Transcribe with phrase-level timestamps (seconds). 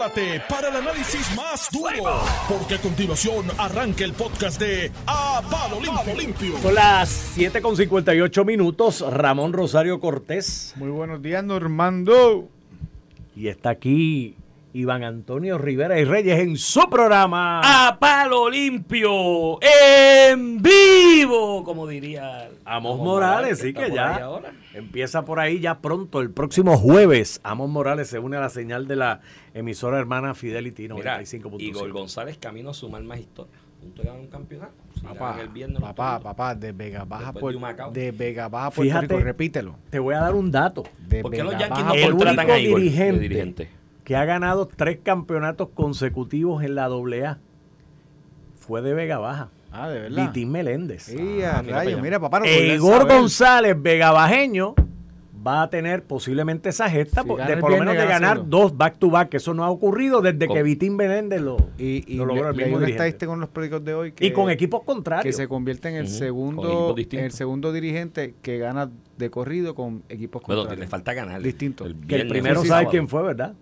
[0.00, 5.78] prepárate para el análisis más duro, porque a continuación arranca el podcast de A Palo
[5.80, 6.14] Limpio.
[6.16, 6.58] Limpio.
[6.58, 9.04] Son las 7.58 minutos.
[9.06, 10.72] Ramón Rosario Cortés.
[10.76, 12.48] Muy buenos días, Normando.
[13.36, 14.36] Y está aquí
[14.72, 17.60] Iván Antonio Rivera y Reyes en su programa.
[17.88, 24.52] A palo limpio, en vivo, como diría Amos Morales, sí que por ya ahora.
[24.74, 27.40] empieza por ahí ya pronto, el próximo jueves.
[27.42, 29.20] Amos Morales se une a la señal de la
[29.54, 31.56] emisora hermana Fidelity Mira, 95.5.
[31.60, 33.52] Igor González camino a sumar más historia.
[33.80, 34.74] Punto de un campeonato.
[34.94, 36.24] Si Papá, ganan el viernes, los papá, puntos.
[36.32, 39.06] papá, de Vega Baja, Puerto- de de Vega Baja, Puerto Fíjate.
[39.14, 39.76] Rico, repítelo.
[39.88, 40.84] Te voy a dar un dato.
[41.08, 43.70] De ¿Por qué los Vega Yankees Baja, no El contratan único a Igor de dirigente?
[44.10, 47.38] Que ha ganado tres campeonatos consecutivos en la AA
[48.58, 49.50] fue de Vega Baja.
[49.70, 50.26] Ah, de verdad.
[50.26, 51.04] Vitín Meléndez.
[51.04, 51.14] Sí,
[51.44, 52.02] Ah, a mira rayos, para allá.
[52.02, 53.06] mira, papá, no podía Igor.
[53.06, 54.74] González, vegabajeño,
[55.46, 58.76] va a tener posiblemente esa gesta Si de por lo menos de gana ganar dos
[58.76, 62.02] back to back, que eso no ha ocurrido desde Con- que Vitín Meléndez lo, Y,
[62.12, 64.80] y lo logró el mismo estadística con los periódicos de hoy que, Y con equipos
[64.80, 65.36] que contrarios.
[65.36, 70.42] se convierte en el segundo en el segundo dirigente que gana de corrido con equipos
[70.48, 70.84] Bueno, contrarios.
[70.84, 71.40] le falta ganar.
[71.42, 71.86] Distinto.
[71.86, 73.54] El que el primero el sabe quién fue, ¿verdad?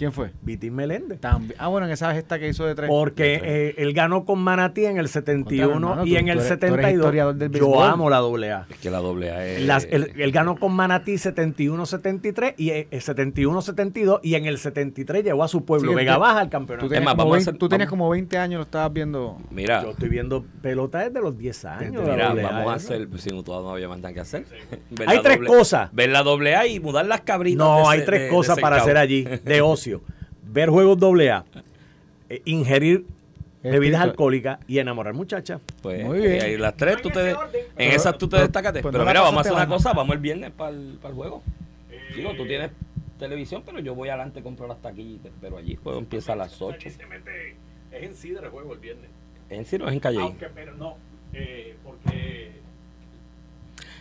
[0.00, 0.30] ¿Quién fue?
[0.40, 1.20] Vitín Meléndez.
[1.20, 1.54] También.
[1.58, 2.88] Ah, bueno, en esa gesta que hizo de tres.
[2.88, 6.32] Porque eh, él ganó con Manatí en el 71 Contra, hermano, y tú- en tú
[6.32, 6.96] el eres- tú eres 72.
[6.96, 8.66] historiador del Yo amo la doble A.
[8.70, 9.62] Es que la doble A es...
[9.66, 15.44] Las- él, él ganó con Manatí 71-73 y eh, 71-72 y en el 73 llevó
[15.44, 16.88] a su pueblo Sí, Vega tú- Baja al Tú campeonato.
[16.88, 18.92] tenías, más, como, vamos a 20, hacer- tú tenías vamos- como 20 años, lo estabas
[18.92, 19.38] viendo.
[19.50, 21.92] Mira, Yo estoy viendo pelota desde los 10 años.
[22.02, 24.14] Desde- Mira, doble A, vamos a hacer, pues, si no, todavía no había más nada
[24.14, 24.44] que hacer.
[24.90, 25.92] Ver Hay la tres doble- cosas.
[25.92, 27.58] Ver la doble A y mudar las cabritas.
[27.58, 28.86] No, de hay tres de- de cosas para cabo.
[28.86, 29.89] hacer allí de ocio.
[30.42, 31.44] Ver juegos doble A,
[32.28, 33.04] eh, ingerir
[33.62, 35.60] bebidas Espíritu- alcohólicas y enamorar muchachas.
[35.82, 36.42] Pues, Muy bien.
[36.42, 37.36] ahí las tres, tú te, en
[37.76, 38.80] Pero- esas tú te pero- destacaste.
[38.82, 40.98] pues pero no la mira, vamos a hacer una cosa, vamos el viernes para el,
[41.00, 41.42] para el juego.
[42.16, 42.70] Digo, tú tienes
[43.18, 45.72] televisión, pero yo voy adelante, compro las taquillas y te espero allí.
[45.72, 46.88] El juego empieza a las 8.
[46.88, 46.98] es
[47.92, 49.10] en Sidra el juego el viernes.
[49.50, 50.34] ¿En serio es en Calle?
[50.54, 50.96] pero no,
[51.84, 52.52] porque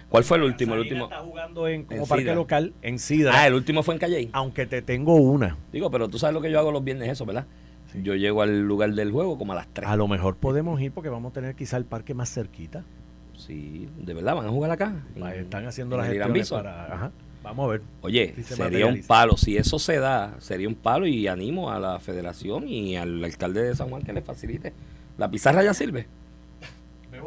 [0.10, 0.74] ¿Cuál fue el último?
[0.74, 1.04] El último.
[1.06, 3.34] está jugando en, como En parque local en Sidra.
[3.36, 4.30] Ah, el último fue en Calle.
[4.34, 5.56] Aunque te tengo una.
[5.72, 7.46] Digo, pero tú sabes lo que yo hago los viernes, eso, ¿verdad?
[8.04, 9.88] Yo llego al lugar del juego como a las 3.
[9.88, 12.84] A lo mejor podemos ir porque vamos a tener quizá el parque más cerquita.
[13.36, 14.94] Sí, de verdad, van a jugar acá.
[15.36, 16.94] Están haciendo en las gestiones para...
[16.94, 17.12] Ajá.
[17.42, 17.82] Vamos a ver.
[18.02, 19.38] Oye, Si se sería un palo.
[19.38, 23.64] Si eso se da, sería un palo y animo a la federación y al alcalde
[23.64, 24.74] de San Juan que le facilite.
[25.18, 26.08] La pizarra ya sirve.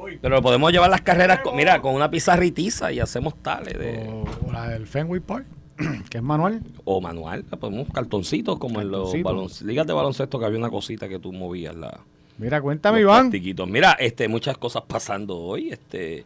[0.03, 0.19] Voy.
[0.21, 4.09] Pero podemos llevar las carreras, con, mira, con una pizarritiza y hacemos tales de...
[4.09, 5.47] O, o la del Fenway Park,
[6.11, 6.61] que es manual.
[6.85, 9.29] O manual, la podemos cartoncitos como en los Cartoncito.
[9.31, 12.01] balon- ligas de baloncesto que había una cosita que tú movías la
[12.39, 13.31] Mira, cuéntame, Iván.
[13.69, 16.25] Mira, este muchas cosas pasando hoy, este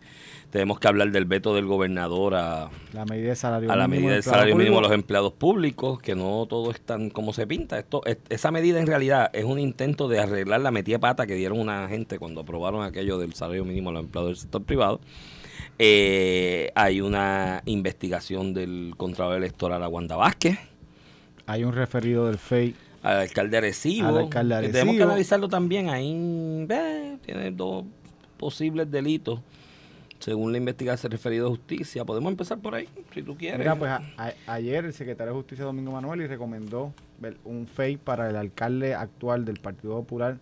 [0.57, 4.13] tenemos que hablar del veto del gobernador a, La medida de salario a la medida
[4.15, 4.89] del salario mínimo público.
[4.89, 7.79] los empleados públicos, que no todo es tan como se pinta.
[7.79, 11.27] Esto, es- esa medida en realidad es un intento de arreglar la metida de pata
[11.27, 14.63] que dieron una gente cuando aprobaron aquello del salario mínimo a los empleados del sector
[14.63, 14.99] privado.
[15.79, 20.59] Eh, hay una investigación del Contralor Electoral a Wanda Vázquez,
[21.45, 22.75] Hay un referido del FEI.
[23.03, 24.09] al alcalde Arecibo.
[24.09, 25.91] Al alcalde que Tenemos que analizarlo también.
[25.91, 26.15] Ahí
[26.71, 27.85] eh, tiene dos
[28.39, 29.39] posibles delitos.
[30.27, 33.61] Según la investigación referido a justicia, podemos empezar por ahí, si tú quieres.
[33.61, 34.03] Mira, pues a-
[34.49, 36.93] ayer el secretario de Justicia Domingo Manuel y recomendó
[37.45, 40.39] un FEI para el alcalde actual del Partido Popular,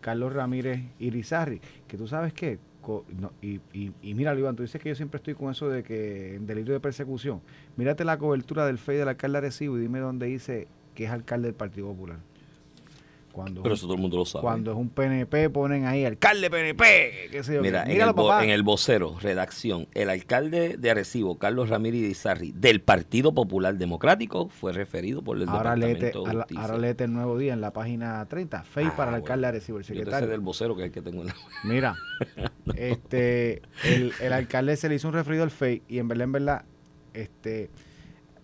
[0.00, 2.58] Carlos Ramírez Irizarri, que tú sabes que,
[3.40, 6.34] y, y, y mira, Iván, tú dices que yo siempre estoy con eso de que
[6.34, 7.40] en delito de persecución.
[7.76, 10.66] Mírate la cobertura del FEI del alcalde Arecibo y dime dónde dice
[10.96, 12.16] que es alcalde del Partido Popular.
[13.32, 14.42] Cuando, Pero es eso todo el mundo lo sabe.
[14.42, 17.62] cuando es un PNP ponen ahí alcalde PNP, qué sé yo.
[17.62, 18.42] Mira, en el, papá.
[18.44, 24.48] en el vocero, redacción, el alcalde de Arecibo, Carlos Ramírez Izarri, del Partido Popular Democrático,
[24.48, 26.62] fue referido por el Ahora Departamento de ahora, Justicia.
[26.62, 28.62] ahora léete el nuevo día en la página 30.
[28.64, 29.24] FEI Ah, para el bueno.
[29.24, 30.28] alcalde de Arecibo, el Yo secretario.
[30.28, 31.34] del vocero, que es el que tengo en la...
[31.64, 31.96] Mira,
[32.74, 36.32] este, el, el alcalde se le hizo un referido al FEI y en verdad, en
[36.32, 36.64] verdad,
[37.14, 37.70] este,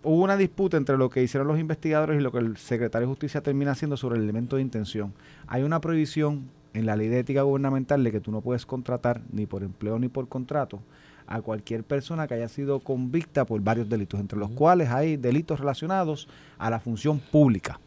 [0.07, 3.11] hubo una disputa entre lo que hicieron los investigadores y lo que el secretario de
[3.11, 5.13] Justicia termina haciendo sobre el elemento de intención.
[5.49, 9.21] Hay una prohibición en la ley de ética gubernamental de que tú no puedes contratar
[9.33, 10.81] ni por empleo ni por contrato
[11.27, 15.59] a cualquier persona que haya sido convicta por varios delitos, entre los cuales hay delitos
[15.59, 17.81] relacionados a la función pública.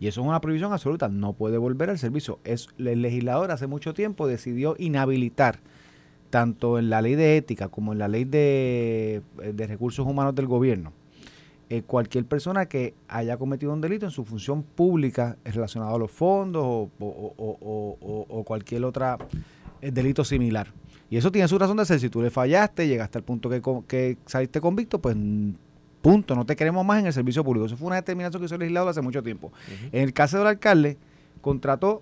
[0.00, 2.38] Y eso es una prohibición absoluta, no puede volver al servicio.
[2.44, 5.58] Es, el legislador hace mucho tiempo decidió inhabilitar,
[6.32, 9.20] tanto en la ley de ética como en la ley de,
[9.52, 10.94] de recursos humanos del gobierno,
[11.68, 16.10] eh, cualquier persona que haya cometido un delito en su función pública relacionado a los
[16.10, 17.06] fondos o, o-
[17.36, 19.18] o- o- o- o cualquier otra
[19.82, 20.72] eh, delito similar.
[21.10, 22.00] Y eso tiene su razón de ser.
[22.00, 23.50] Si tú le fallaste, llegaste al punto
[23.86, 25.14] que, saliste convicto, pues
[26.00, 27.66] Punto, no te queremos más en el servicio público.
[27.66, 29.52] Eso fue una determinación que hizo el legislador hace mucho tiempo.
[29.92, 30.96] En el caso del alcalde,
[31.42, 32.00] contrató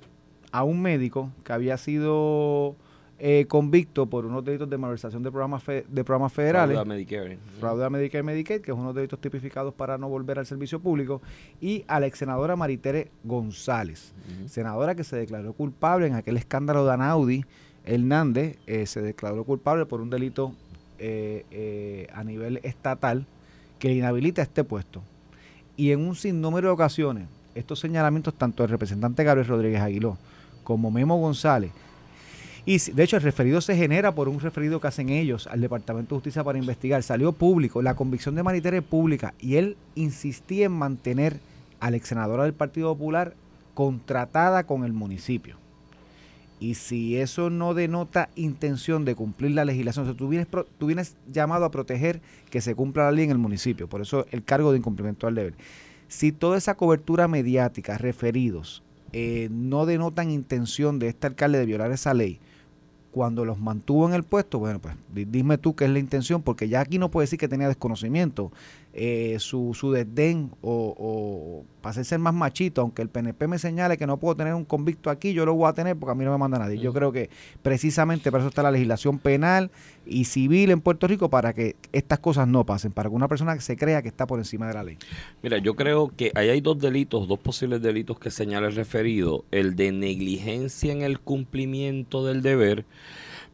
[0.53, 2.77] a un médico que había sido
[3.23, 6.75] eh, convicto por unos delitos de malversación de programas, de programas federales.
[6.75, 7.39] Fraude a Medicare.
[7.59, 10.39] Fraude a Medicare y Medicaid, que es uno de los delitos tipificados para no volver
[10.39, 11.21] al servicio público.
[11.61, 14.15] Y a la ex senadora Maritere González,
[14.47, 17.45] senadora que se declaró culpable en aquel escándalo de Anaudi
[17.85, 20.55] Hernández, eh, se declaró culpable por un delito
[20.99, 23.27] eh, a nivel estatal
[23.79, 25.03] que inhabilita este puesto.
[25.77, 30.17] Y en un sinnúmero de ocasiones, estos señalamientos, tanto del representante Gabriel Rodríguez Aguiló
[30.65, 31.71] como Memo González,
[32.67, 36.15] y de hecho el referido se genera por un referido que hacen ellos al Departamento
[36.15, 37.03] de Justicia para investigar.
[37.03, 41.41] Salió público, la convicción de Maritere es pública y él insistía en mantener
[41.81, 43.35] a la ex senadora del Partido Popular
[43.75, 45.57] contratada con el municipio.
[46.61, 50.47] Y si eso no denota intención de cumplir la legislación, o sea, tú, vienes,
[50.79, 52.21] tú vienes llamado a proteger
[52.51, 55.35] que se cumpla la ley en el municipio, por eso el cargo de incumplimiento al
[55.35, 55.55] deber.
[56.09, 61.93] Si toda esa cobertura mediática, referidos, eh, no denotan intención de este alcalde de violar
[61.93, 62.41] esa ley,
[63.11, 66.69] cuando los mantuvo en el puesto, bueno, pues dime tú qué es la intención, porque
[66.69, 68.53] ya aquí no puede decir que tenía desconocimiento,
[68.93, 73.97] eh, su, su desdén o, o para ser más machito, aunque el PNP me señale
[73.97, 76.25] que no puedo tener un convicto aquí, yo lo voy a tener porque a mí
[76.25, 76.79] no me manda nadie.
[76.79, 77.31] Yo creo que
[77.63, 79.71] precisamente para eso está la legislación penal
[80.07, 83.59] y civil en Puerto Rico, para que estas cosas no pasen, para que una persona
[83.61, 84.99] se crea que está por encima de la ley.
[85.43, 89.45] Mira, yo creo que ahí hay dos delitos, dos posibles delitos que señala el referido.
[89.51, 92.85] El de negligencia en el cumplimiento del deber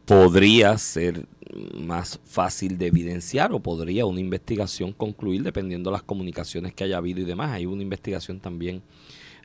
[0.05, 1.25] podría ser
[1.73, 6.97] más fácil de evidenciar o podría una investigación concluir dependiendo de las comunicaciones que haya
[6.97, 7.51] habido y demás.
[7.51, 8.81] Hay una investigación también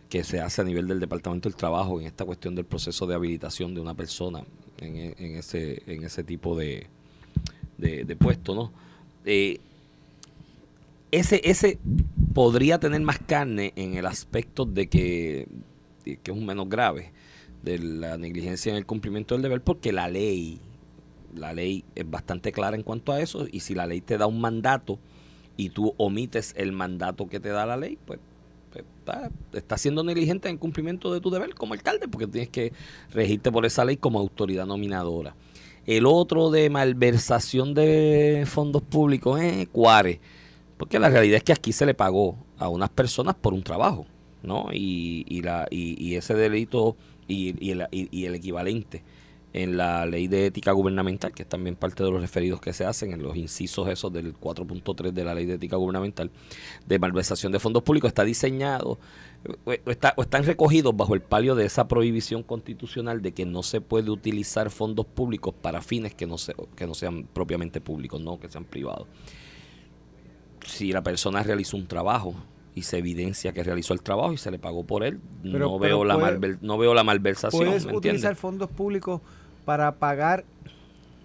[0.09, 3.15] que se hace a nivel del Departamento del Trabajo en esta cuestión del proceso de
[3.15, 4.45] habilitación de una persona
[4.79, 6.87] en, e, ese, en ese tipo de,
[7.79, 8.73] de, puesto, ¿no?
[9.25, 9.59] Eh,
[11.11, 11.79] ese, ese
[12.35, 15.49] podría tener más carne en el aspecto de que,
[16.05, 17.13] que es un menos grave
[17.63, 20.61] de la negligencia en el cumplimiento del deber porque la ley
[21.35, 24.27] la ley es bastante clara en cuanto a eso y si la ley te da
[24.27, 24.99] un mandato
[25.57, 28.19] y tú omites el mandato que te da la ley, pues,
[28.71, 28.85] pues
[29.53, 32.73] estás siendo negligente en cumplimiento de tu deber como alcalde porque tienes que
[33.13, 35.35] regirte por esa ley como autoridad nominadora.
[35.87, 40.21] El otro de malversación de fondos públicos es Cuare,
[40.77, 44.07] porque la realidad es que aquí se le pagó a unas personas por un trabajo,
[44.45, 44.69] ¿no?
[44.73, 46.97] Y, y, la, y, ese delito
[47.27, 49.03] y, y, el, y el equivalente
[49.53, 52.85] en la ley de ética gubernamental, que es también parte de los referidos que se
[52.85, 56.31] hacen en los incisos esos del 4.3 de la ley de ética gubernamental,
[56.87, 58.99] de malversación de fondos públicos, está diseñado
[59.65, 63.63] o, está, o están recogidos bajo el palio de esa prohibición constitucional de que no
[63.63, 68.21] se puede utilizar fondos públicos para fines que no, se, que no sean propiamente públicos,
[68.21, 69.07] no que sean privados.
[70.67, 72.35] Si la persona realizó un trabajo
[72.75, 76.05] y se evidencia que realizó el trabajo y se le pagó por él, no, veo
[76.05, 77.67] la no veo la malversación.
[77.67, 79.21] ¿Puedes utilizar fondos públicos
[79.65, 80.45] para pagar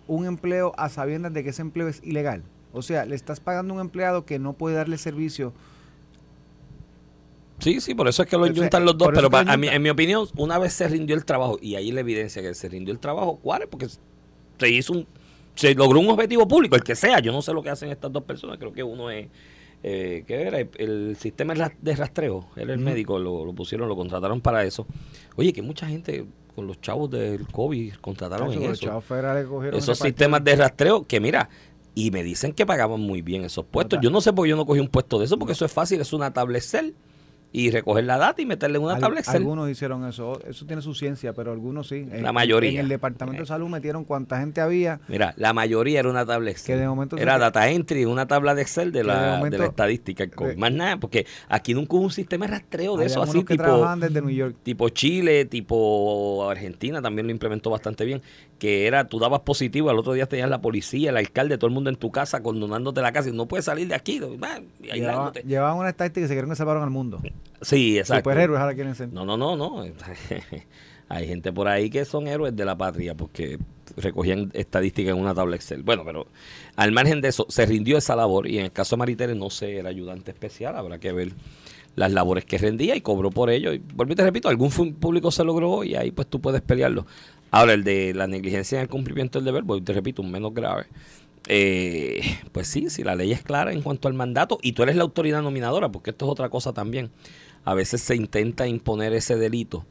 [0.07, 2.43] un empleo a sabiendas de que ese empleo es ilegal.
[2.73, 5.53] O sea, le estás pagando a un empleado que no puede darle servicio.
[7.59, 9.09] Sí, sí, por eso es que lo juntan los dos.
[9.13, 12.53] Pero en mi opinión, una vez se rindió el trabajo, y ahí la evidencia que
[12.53, 13.67] se rindió el trabajo, ¿cuál es?
[13.67, 15.07] Porque se hizo un,
[15.55, 17.19] se logró un objetivo público, el que sea.
[17.19, 18.59] Yo no sé lo que hacen estas dos personas.
[18.59, 19.27] Creo que uno es,
[19.81, 20.59] eh, ¿qué era?
[20.59, 22.47] El, sistema de rastreo.
[22.55, 24.85] Él, el médico, lo, lo pusieron, lo contrataron para eso.
[25.35, 26.25] Oye, que mucha gente
[26.57, 29.03] con los chavos del COVID contrataron en eso.
[29.73, 31.49] Esos sistemas de rastreo que mira,
[31.93, 33.99] y me dicen que pagaban muy bien esos puestos.
[34.01, 35.71] Yo no sé por qué yo no cogí un puesto de eso, porque eso es
[35.71, 36.63] fácil, es una tablet
[37.51, 40.93] y recoger la data y meterle en una tablet Algunos hicieron eso, eso tiene su
[40.93, 42.05] ciencia, pero algunos sí.
[42.05, 42.71] La mayoría.
[42.71, 43.47] En el Departamento de.
[43.47, 44.99] Salud metieron cuánta gente había.
[45.07, 46.79] Mira, la mayoría era una tabla Excel.
[47.17, 50.25] era data entry, una tabla de Excel de, la, de, la, estadística.
[50.57, 54.21] Más nada, porque aquí nunca hubo un sistema de rastreo de eso así, tipo, desde
[54.21, 54.55] New York.
[54.63, 58.21] tipo Chile, tipo Argentina, también lo implementó bastante bien,
[58.59, 61.73] que era, tú dabas positivo, al otro día tenías la policía, el alcalde, todo el
[61.73, 64.19] mundo en tu casa, condonándote la casa y no puedes salir de aquí.
[65.45, 67.21] Llevaban una estadística y se creen que salvaron al mundo.
[67.61, 68.29] Sí, exacto.
[68.29, 69.11] Superhéroes ahora quieren ser.
[69.11, 69.83] No, no, no, no.
[71.09, 73.57] Hay gente por ahí que son héroes de la patria porque
[73.95, 75.83] recogían estadísticas en una tabla Excel.
[75.83, 76.27] Bueno, pero
[76.75, 79.49] al margen de eso, se rindió esa labor y en el caso de Maritere no
[79.49, 81.31] sé, era ayudante especial, habrá que ver
[81.95, 83.73] las labores que rendía y cobró por ello.
[83.73, 87.07] Y y te repito, algún público se logró y ahí pues tú puedes pelearlo.
[87.51, 90.85] Ahora, el de la negligencia en el cumplimiento del deber, te repito, un menos grave.
[91.47, 94.95] Eh, pues sí, si la ley es clara en cuanto al mandato y tú eres
[94.95, 97.09] la autoridad nominadora, porque esto es otra cosa también.
[97.63, 99.85] A veces se intenta imponer ese delito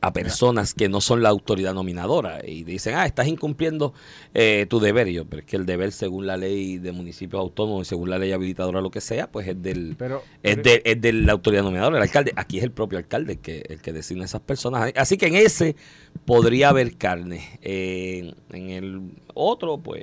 [0.00, 3.94] a personas que no son la autoridad nominadora y dicen, ah, estás incumpliendo
[4.34, 5.08] eh, tu deber.
[5.08, 8.10] Y yo, pero es que el deber según la ley de municipios autónomos y según
[8.10, 11.12] la ley habilitadora, lo que sea, pues es del Pero- es, pero- de, es de
[11.12, 12.32] la autoridad nominadora, el alcalde.
[12.36, 14.92] Aquí es el propio alcalde el que, el que designa a esas personas.
[14.96, 15.76] Así que en ese
[16.24, 17.58] podría haber carne.
[17.62, 19.00] Eh, en el
[19.32, 20.02] otro, pues,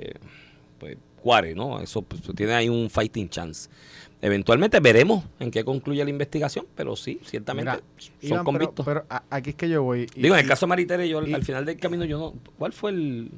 [0.78, 1.80] pues cuare, ¿no?
[1.80, 3.68] Eso pues, tiene ahí un fighting chance.
[4.22, 8.86] Eventualmente veremos en qué concluye la investigación, pero sí, ciertamente Mira, son Iván, convictos.
[8.86, 10.06] Pero, aquí es que yo voy.
[10.14, 12.18] y- Digo, en el caso de Maritere, yo al- y- al final del camino, yo
[12.18, 12.34] no.
[12.58, 13.30] ¿Cuál fue el,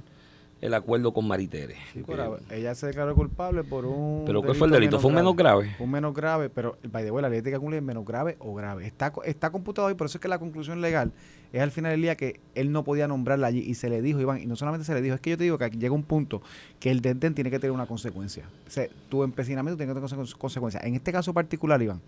[0.61, 1.77] el acuerdo con Maritere?
[1.93, 2.03] Sí,
[2.51, 4.25] ella se declaró culpable por un.
[4.27, 4.99] ¿Pero cuál fue el delito?
[4.99, 5.77] ¿Fue un menos grave?
[5.79, 8.55] Un menos grave, pero by the way, la ley de cálculo es menos grave o
[8.55, 8.87] grave.
[8.87, 11.13] Está, está computado y por eso es que la conclusión legal
[11.53, 14.21] es al final del día que él no podía nombrarla allí y se le dijo,
[14.21, 15.95] Iván, y no solamente se le dijo, es que yo te digo que aquí llega
[15.95, 16.43] un punto
[16.81, 18.45] que el denten tiene que tener una consecuencia.
[18.67, 20.85] O sea, tu empecinamiento tiene que tener conse- consecuencias.
[20.85, 22.01] En este caso particular, Iván,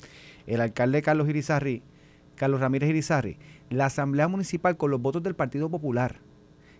[0.46, 1.82] el alcalde Carlos Irizarri,
[2.34, 3.36] Carlos Ramírez Irizarri,
[3.70, 6.16] la asamblea municipal con los votos del Partido Popular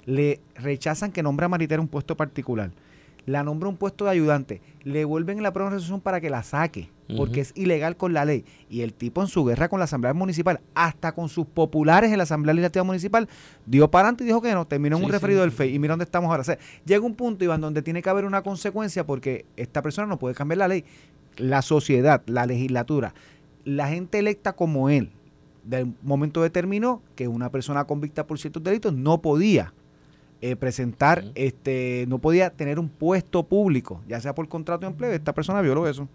[0.06, 2.70] le rechazan que nombre a Maritera un puesto particular.
[3.26, 4.62] La nombra un puesto de ayudante.
[4.82, 6.88] Le vuelven la prueba de resolución para que la saque,
[7.18, 8.44] porque es ilegal con la ley.
[8.70, 12.16] Y el tipo en su guerra con la Asamblea Municipal, hasta con sus populares en
[12.16, 13.28] la Asamblea Legislativa Municipal,
[13.66, 15.12] dio para adelante y dijo que no, terminó en Sí, un sí.
[15.12, 15.74] referido del FEI.
[15.74, 16.40] Y mira dónde estamos ahora.
[16.40, 20.06] O sea, llega un punto, Iván, donde tiene que haber una consecuencia porque esta persona
[20.08, 20.84] no puede cambiar la ley.
[21.36, 23.14] La sociedad, la legislatura,
[23.64, 25.10] la gente electa como él,
[25.62, 29.74] del momento determinó que una persona convicta por ciertos delitos no podía
[30.40, 35.12] eh, presentar, este, no podía tener un puesto público, ya sea por contrato de empleo.
[35.12, 36.08] Esta persona violó eso.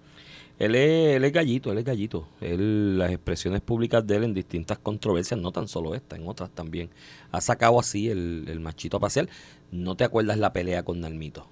[0.57, 2.27] Él es, él es gallito, él es gallito.
[2.39, 6.49] Él, las expresiones públicas de él en distintas controversias, no tan solo esta, en otras
[6.49, 6.89] también,
[7.31, 9.27] ha sacado así el, el machito a pasear.
[9.71, 11.47] ¿No te acuerdas la pelea con Nalmito?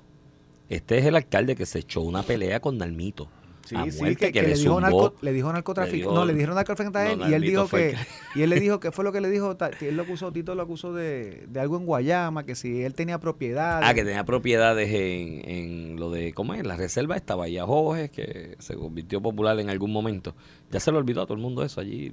[0.69, 3.27] Este es el alcalde que se echó una pelea con Nalmito.
[3.65, 6.13] Sí, a sí, que, que le, dijo narco- le dijo narcotraficante.
[6.13, 7.95] no, le dijeron narcotraficante a él No, y él dijo que.
[8.35, 9.55] Y él le dijo, ¿qué fue lo que le dijo?
[9.55, 12.93] Ta- Él lo acusó, Tito lo acusó de, de algo en Guayama, que si él
[12.93, 13.79] tenía propiedad.
[13.81, 16.65] Ah, que tenía propiedades en, en lo de, ¿cómo es?
[16.65, 20.35] La reserva esta Bahía Jorge, que se convirtió popular en algún momento.
[20.69, 22.11] Ya se lo olvidó a todo el mundo eso allí.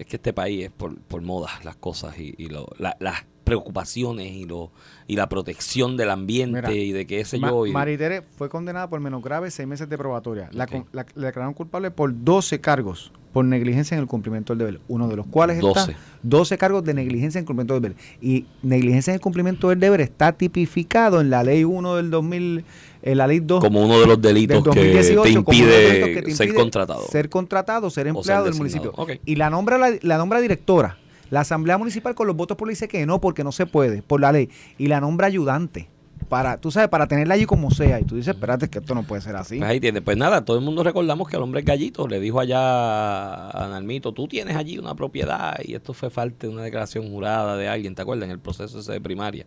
[0.00, 3.24] Es que este país es por, por moda las cosas y, y lo- la- las
[3.44, 4.70] preocupaciones y lo
[5.06, 7.66] y la protección del ambiente Mira, y de que ese Ma- yo.
[7.66, 10.48] y- Maritere fue condenada por menos grave seis meses de probatoria.
[10.52, 14.80] La, la- le declararon culpable por 12 cargos por negligencia en el cumplimiento del deber.
[14.88, 15.92] Uno de los cuales 12.
[15.92, 17.96] está 12 cargos de negligencia en el cumplimiento del deber.
[18.20, 22.58] Y negligencia en el cumplimiento del deber está tipificado en la ley 1 del 2000,
[22.58, 22.64] en
[23.02, 26.30] la ley 2 como uno de los delitos del que 2018 te impide, que te
[26.32, 27.02] ser impide contratado.
[27.06, 28.92] Ser contratado, ser ser empleado del municipio.
[29.24, 30.98] Y la nombra la, la nombra directora.
[31.30, 34.02] La asamblea municipal con los votos por le dice que no, porque no se puede,
[34.02, 34.50] por la ley.
[34.78, 35.88] Y la nombra ayudante.
[36.28, 37.98] Para, tú sabes, para tenerla allí como sea.
[37.98, 39.58] Y tú dices, espérate, que esto no puede ser así.
[39.58, 40.02] Pues ahí tiene.
[40.02, 42.06] Pues nada, todo el mundo recordamos que el hombre gallito.
[42.06, 45.56] Le dijo allá a Nalmito, tú tienes allí una propiedad.
[45.64, 48.26] Y esto fue falta de una declaración jurada de alguien, ¿te acuerdas?
[48.26, 49.46] En el proceso ese de primaria.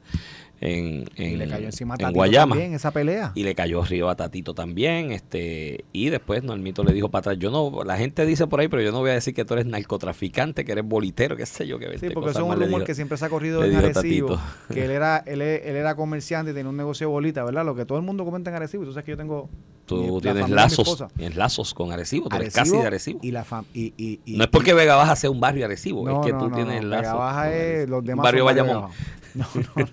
[0.62, 2.56] En, en, y le cayó encima a en Guayama.
[2.56, 3.34] también esa pelea.
[3.36, 5.12] Y le cayó arriba a Tatito también.
[5.12, 8.70] este Y después Nalmito le dijo para atrás, yo no, la gente dice por ahí,
[8.70, 11.68] pero yo no voy a decir que tú eres narcotraficante, que eres bolitero, qué sé
[11.68, 14.40] yo, que Sí, porque eso es un rumor que siempre se ha corrido en Arecibo.
[14.72, 17.66] Que él era, él, él era comerciante y tenía un negocio de bolita, ¿verdad?
[17.66, 18.84] Lo que todo el mundo comenta en Arecibo.
[18.84, 19.50] Y tú sabes que yo tengo.
[19.86, 23.20] Tú tienes lazos, tienes lazos con Arecibo, tú eres Arecibo casi de Arecibo.
[23.22, 26.06] Y la fam- y, y, y- no es porque Vega Baja sea un barrio Arecibo,
[26.06, 27.02] No, es que no, tú no, tienes lazos.
[27.02, 28.92] Vega Baja es los Un demás barrio son Vega Bayamón.
[29.34, 29.86] No, no, no.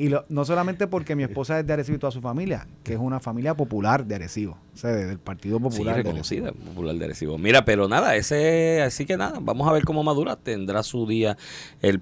[0.00, 2.94] Y lo- no solamente porque mi esposa es de Arecibo y toda su familia, que
[2.94, 5.96] es una familia popular de Arecibo, o sea, de- del Partido Sí, Popular.
[5.96, 7.36] de reconocida, popular de Arecibo.
[7.36, 11.36] Mira, pero nada, ese, así que nada, vamos a ver cómo Madura tendrá su día.
[11.82, 12.00] El,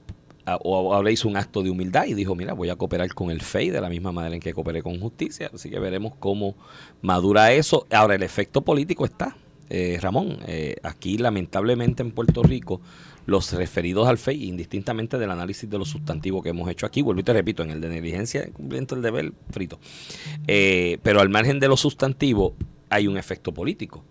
[0.63, 3.41] o ahora hizo un acto de humildad y dijo, mira, voy a cooperar con el
[3.43, 5.51] FEI de la misma manera en que cooperé con justicia.
[5.53, 6.55] Así que veremos cómo
[7.03, 7.87] madura eso.
[7.91, 9.37] Ahora, el efecto político está.
[9.71, 12.81] Eh, Ramón, eh, aquí lamentablemente en Puerto Rico,
[13.29, 17.21] los referidos al FEI, indistintamente del análisis de los sustantivos que hemos hecho aquí, vuelvo
[17.21, 19.79] y te repito, en el de negligencia, cumplimiento del deber, frito.
[20.47, 22.55] Eh, pero al margen de los sustantivos,
[22.89, 24.03] hay un efecto político.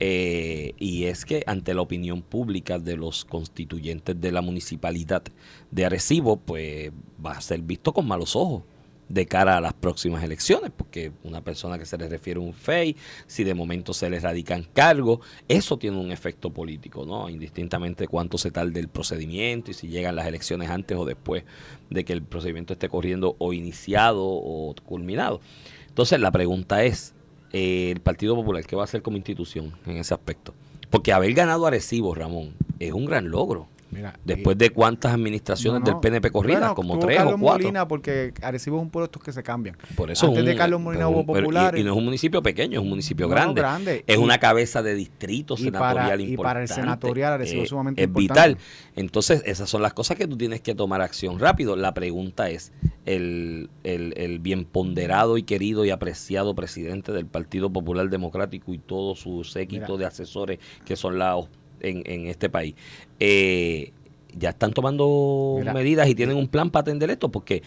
[0.00, 5.22] Eh, y es que ante la opinión pública de los constituyentes de la municipalidad
[5.70, 6.90] de Arecibo, pues
[7.24, 8.64] va a ser visto con malos ojos
[9.08, 12.96] de cara a las próximas elecciones, porque una persona que se le refiere un FEI,
[13.26, 17.28] si de momento se le radican cargos, eso tiene un efecto político, ¿no?
[17.28, 21.44] Indistintamente cuánto se tarde el procedimiento y si llegan las elecciones antes o después
[21.90, 25.40] de que el procedimiento esté corriendo o iniciado o culminado.
[25.88, 27.14] Entonces la pregunta es,
[27.52, 30.54] eh, el Partido Popular, ¿qué va a hacer como institución en ese aspecto?
[30.90, 33.68] Porque haber ganado Arecibo, Ramón, es un gran logro.
[33.94, 35.92] Mira, Después de cuántas administraciones No, no.
[35.92, 37.62] del PNP corridas, Bueno, como tres Carlos o cuatro.
[37.64, 39.76] Molina, porque Arecibo es un pueblo estos que se cambian.
[39.96, 41.80] Por eso Antes un- de Carlos Molina hubo y- populares.
[41.80, 43.60] Y, no es un municipio pequeño, es un municipio No, grande.
[43.60, 44.04] grande.
[44.06, 46.42] Es Y- una cabeza de distrito y para- senatorial y importante.
[46.44, 48.48] para el senatorial Arecibo es sumamente es importante.
[48.50, 48.58] vital.
[48.96, 51.76] Entonces, esas son las cosas que tú tienes que tomar acción rápido.
[51.76, 52.72] La pregunta es,
[53.06, 58.78] el, el, el bien ponderado y querido y apreciado presidente del Partido Popular Democrático y
[58.78, 59.96] todo su séquito Mira.
[59.98, 61.48] de asesores que son lados
[61.88, 62.74] en, en este país,
[63.20, 63.92] eh,
[64.36, 65.72] ya están tomando Mira.
[65.72, 67.62] medidas y tienen un plan para atender esto, porque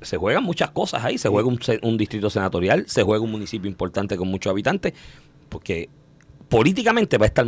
[0.00, 1.18] se juegan muchas cosas ahí.
[1.18, 4.92] Se juega un, un distrito senatorial, se juega un municipio importante con muchos habitantes,
[5.48, 5.88] porque
[6.48, 7.46] políticamente va a estar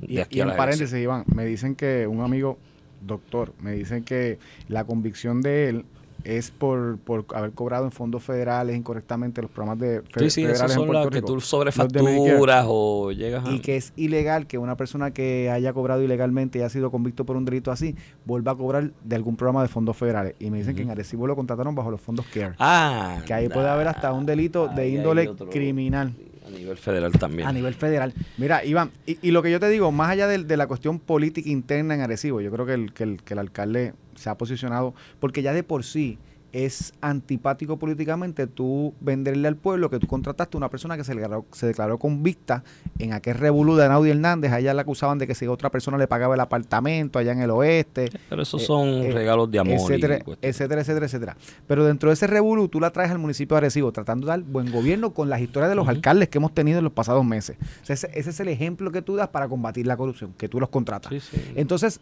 [0.00, 2.58] de aquí y a en paréntesis, Iván, me dicen que un amigo
[3.00, 5.84] doctor, me dicen que la convicción de él
[6.24, 10.42] es por, por haber cobrado en fondos federales incorrectamente los programas de fe- Sí, sí,
[10.42, 13.50] federales en son Puerto las que tú sobrefacturas o llegas a...
[13.52, 17.24] Y que es ilegal que una persona que haya cobrado ilegalmente y haya sido convicto
[17.24, 20.34] por un delito así vuelva a cobrar de algún programa de fondos federales.
[20.38, 22.54] Y me dicen que en Arecibo lo contrataron bajo los fondos CARE.
[22.58, 26.14] Ah, que ahí puede haber hasta un delito de índole criminal.
[26.50, 27.48] A nivel federal también.
[27.48, 28.12] A nivel federal.
[28.36, 31.48] Mira, Iván, y, lo que yo te digo, más allá de, de la cuestión política
[31.48, 34.94] interna en Arecibo, yo creo que el, que, el, que el alcalde se ha posicionado,
[35.18, 36.18] porque ya de por sí
[36.52, 41.14] es antipático políticamente tú venderle al pueblo que tú contrataste a una persona que se,
[41.14, 42.64] declaró, se declaró convicta
[42.98, 46.06] en aquel revolú de Naudi Hernández, allá la acusaban de que si otra persona le
[46.06, 49.74] pagaba el apartamento allá en el oeste, Pero esos eh, son eh, regalos de amor.
[49.74, 51.36] etcétera, etcétera, etcétera, etcétera.
[51.66, 54.42] Pero dentro de ese revolú tú la traes al municipio de Arecibo tratando de dar
[54.42, 57.56] buen gobierno con las historias de los alcaldes que hemos tenido en los pasados meses.
[57.82, 60.48] O sea, ese, ese es el ejemplo que tú das para combatir la corrupción, que
[60.48, 61.10] tú los contratas.
[61.10, 61.52] Sí, sí.
[61.54, 62.00] Entonces,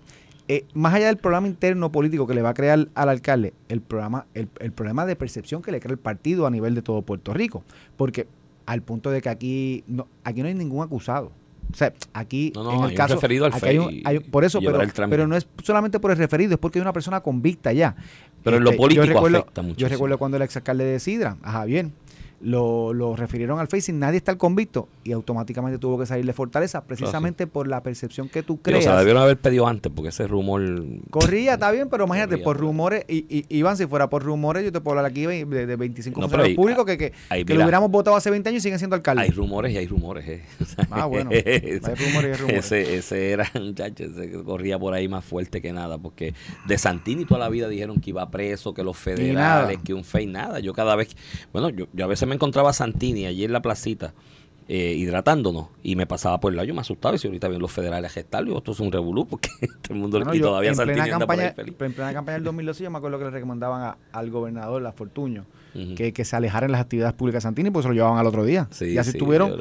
[0.48, 3.80] eh, más allá del programa interno político que le va a crear al alcalde, el
[3.82, 7.02] programa, el, el problema de percepción que le crea el partido a nivel de todo
[7.02, 7.64] Puerto Rico.
[7.96, 8.26] Porque
[8.66, 11.32] al punto de que aquí no, aquí no hay ningún acusado.
[11.70, 14.16] O sea, aquí No, no, en hay un referido al aquí hay un- FEI hay
[14.16, 14.78] un- por eso, pero,
[15.10, 17.94] pero no es solamente por el referido, es porque hay una persona convicta ya.
[18.42, 19.90] Pero en lo Este, político yo recuerdo, afecta Yo muchísimo.
[19.90, 21.88] recuerdo cuando el exalcalde de Sidra, a Javier,
[22.40, 26.84] lo, lo refirieron al sin nadie estar convicto y automáticamente tuvo que salir de Fortaleza
[26.84, 28.80] precisamente por la percepción que tú creas.
[28.80, 30.62] o sea, debieron haber pedido antes, porque ese rumor...
[31.10, 34.64] Corría, está bien, pero imagínate, Corría por rumores, y, y, Iván, si fuera por rumores,
[34.64, 37.44] yo te puedo hablar aquí de, de 25 No, pero funcionarios públicos que, que, ahí,
[37.44, 37.58] que mira.
[37.58, 39.24] lo hubiéramos votado hace 20 años y siguen siendo alcaldes.
[39.24, 40.42] Hay rumores y hay rumores, eh.
[40.90, 41.42] Ah, bueno, hay
[41.80, 42.64] rumores y hay rumores.
[42.72, 46.34] Ese, ese era, muchacho, ese que corría por ahí más fuerte que nada, porque
[46.66, 50.26] de Santini toda la vida dijeron que iba preso, que los federales, que un fey,
[50.26, 50.60] nada.
[50.60, 51.16] Yo cada vez,
[51.52, 54.12] bueno, yo, yo a veces me encontraba a Santini allí en la placita,
[54.68, 57.58] eh, hidratándonos, y me pasaba por el lado, yo me asustaba, y si ahorita ven
[57.58, 60.46] los federales a gestarlo, esto es un revolú, porque todo el mundo, Bueno, y yo,
[60.48, 61.74] todavía en plena Santini anda por ahí campaña, feliz.
[61.80, 64.92] en plena campaña del 2012 yo me acuerdo que le recomendaban a- al gobernador, a
[64.92, 65.44] Fortuño,
[65.96, 68.44] Que, que se alejaran las actividades públicas de Santini, pues se lo llevaban al otro
[68.44, 68.66] día.
[68.70, 69.52] Sí, y así sí, estuvieron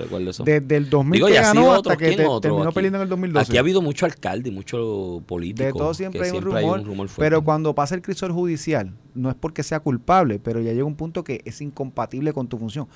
[0.43, 3.09] desde el 2000 Digo, que ganó hasta que ¿quién te- otro terminó peleando en el
[3.09, 3.51] 2012.
[3.51, 5.65] Aquí ha habido mucho alcalde y mucho político.
[5.65, 7.13] De todo siempre, hay, un siempre rumor, fuerte.
[7.17, 10.95] pero cuando pasa el crisol judicial, no es porque sea culpable, pero ya llega un
[10.95, 12.87] punto que es incompatible con tu función.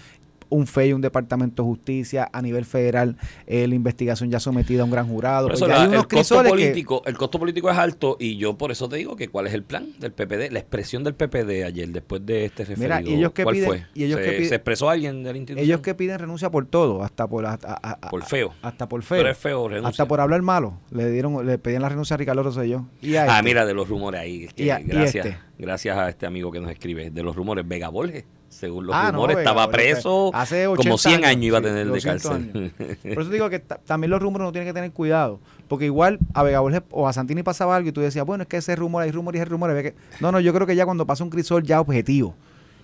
[0.51, 4.85] Un FEI, un departamento de justicia, a nivel federal, eh, la investigación ya sometida a
[4.85, 5.47] un gran jurado.
[5.47, 8.57] Pues la- hay unos el costo que- político, el costo político es alto y yo
[8.57, 11.63] por eso te digo que cuál es el plan del PPD, la expresión del PPD
[11.63, 12.95] ayer después de este referido.
[12.97, 13.85] Mira, y ellos que ¿cuál piden- fue?
[13.93, 15.65] y ellos ¿Se, que piden- se expresó alguien de la institución?
[15.65, 18.53] ellos que piden renuncia por todo, hasta por hasta, a- a- por feo.
[18.61, 19.89] hasta por feo, eres feo, renuncia.
[19.89, 22.85] hasta por hablar malo, le dieron le pedían la renuncia a Ricardo Rosselló.
[23.01, 23.43] Y a Ah, este.
[23.43, 24.43] mira, de los rumores ahí.
[24.43, 25.37] es que Y a- y gracias, este.
[25.57, 27.09] gracias a este amigo que nos escribe.
[27.09, 30.31] De los rumores, Vega Borges, según los Ah, no, rumores, estaba Borges, preso.
[30.33, 32.73] hace como 80 100 años, años, iba a sí, tener de 200 cárcel.
[33.15, 35.39] Por eso digo que ta- también los rumores uno tiene que tener cuidado.
[35.67, 38.47] Porque igual a Vega Borges o a Santini pasaba algo y tú decías, bueno, es
[38.49, 39.71] que ese rumor, hay rumor y ese rumor.
[40.19, 42.35] No, no, yo creo que ya cuando pasa un crisol ya objetivo.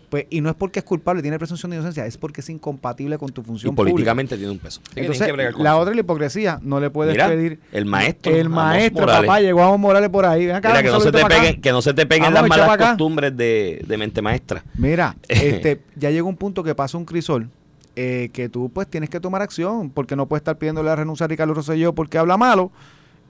[0.09, 3.17] Pues, y no es porque es culpable, tiene presunción de inocencia, es porque es incompatible
[3.17, 3.93] con tu y función pública.
[3.93, 4.79] políticamente tiene un peso.
[4.95, 5.79] Entonces, que bregar con la eso.
[5.79, 6.59] otra es la hipocresía.
[6.61, 7.59] No le puedes Mira, pedir.
[7.73, 9.21] el maestro, El maestro, Morales.
[9.27, 10.45] papá, llegó a Morales por ahí.
[10.45, 12.67] Ven acá, Mira, que no, se te peguen, que no se te peguen Vamos, las
[12.67, 14.63] malas costumbres de, de mente maestra.
[14.75, 17.49] Mira, este, ya llega un punto que pasa un crisol
[17.97, 21.25] eh, que tú pues tienes que tomar acción porque no puedes estar pidiéndole la renuncia
[21.25, 22.71] a Ricardo Rosselló porque habla malo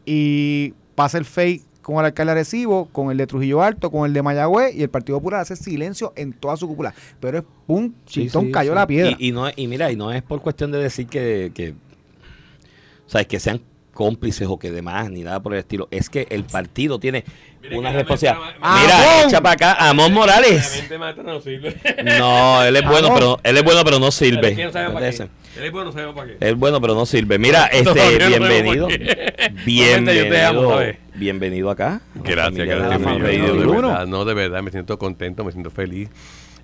[0.06, 4.06] y pasa el fake con el alcalde de Arecibo, con el de Trujillo Alto, con
[4.06, 6.93] el de Mayagüez y el Partido Popular hace silencio en toda su cúpula.
[7.21, 9.15] Pero es pum, chitón, cayó la piedra.
[9.17, 11.69] Y, y no, es- y mira, y no es por cuestión de decir que, que
[11.71, 13.62] o sea, que sean
[13.93, 15.88] cómplices o que demás, ni nada por el estilo.
[15.89, 17.23] Es que el partido tiene
[17.71, 18.56] una responsabilidad.
[18.60, 18.82] ¡Amón!
[18.84, 20.84] Mira, echa para acá, Amón Morales.
[21.23, 21.73] no sirve.
[22.19, 24.56] No, él es bueno, pero él es bueno, pero no sirve.
[24.56, 25.08] ¿Quién sabe?
[25.08, 26.34] Él es bueno, sabemos para qué.
[26.34, 27.39] Él es bueno, pero no sirve.
[27.39, 28.89] Mira, este, bienvenido.
[29.65, 31.07] Bienvenido.
[31.17, 32.01] Bienvenido acá.
[32.13, 33.71] Gracias, de gracias, de de uno.
[33.71, 36.10] verdad, no, de verdad, me siento contento, me siento feliz.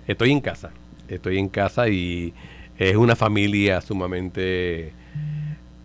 [0.06, 0.70] Estoy en casa,
[1.08, 2.32] estoy en casa y
[2.78, 4.92] es una familia sumamente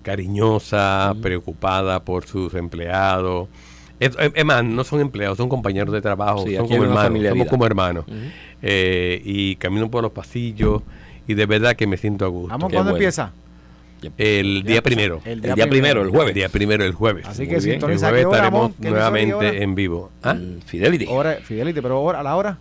[0.03, 3.47] cariñosa, preocupada por sus empleados
[3.99, 7.65] Es, más, no son empleados, son compañeros de trabajo, Sí, son como hermanos, somos como
[7.65, 8.05] hermanos.
[8.61, 10.83] Eh, y camino por los pasillos
[11.27, 12.49] y de verdad que me siento a gusto.
[12.49, 12.97] Vamos, ¿cuándo bueno.
[12.97, 13.31] empieza?
[14.17, 15.21] El día primero.
[15.25, 16.35] El El día primero, el El jueves.
[16.35, 17.25] día primero, el jueves.
[17.27, 17.75] Así que bien.
[17.75, 20.11] el jueves estaremos nuevamente en vivo.
[20.23, 20.33] ¿Ah?
[20.33, 21.05] Mm, Fidelity.
[21.09, 22.57] Hora, Fidelity, pero hora, a la hora.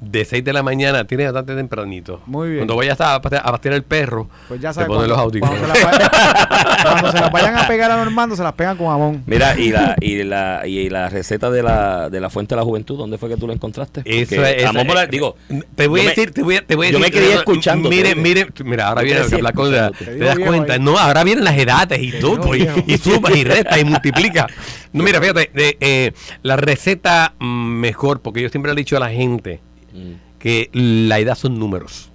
[0.00, 2.22] De 6 de la mañana, tiene bastante tempranito.
[2.24, 2.60] Muy bien.
[2.60, 4.88] Cuando vayas a, a pastear el perro, Pues ya te sabes.
[4.88, 5.58] pones los cuando, audífonos.
[5.58, 8.78] cuando se las vayan, cuando se las vayan a pegar a Normando, se las pegan
[8.78, 9.22] con Amón.
[9.26, 12.64] Mira, y la, y la, y la receta de la, de la fuente de la
[12.64, 14.00] juventud, ¿dónde fue que tú la encontraste?
[14.06, 15.36] Eso Porque es, digo,
[15.74, 17.34] te voy a me- decir, te voy a, te voy a yo me decir- quedé
[17.34, 21.44] escuchándote, Mire, mire, mira, ahora viene la cosa, te Te das cuenta, no, ahora vienen
[21.44, 24.46] las edades y Te todo, digo y, y sumas y restas y multiplica.
[24.94, 27.44] No, mira, fíjate, de, eh, la receta mm,
[27.80, 29.60] mejor, porque yo siempre le he dicho a la gente
[29.92, 32.10] Mm, que la edad son números.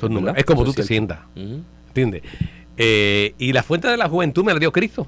[0.00, 0.36] Son números.
[0.38, 1.20] Es como Eso tú es te sientas.
[1.34, 1.56] mm.
[1.88, 2.22] ¿Entiendes?
[2.76, 5.06] Eh, y la fuente de la juventud me la dio Cristo.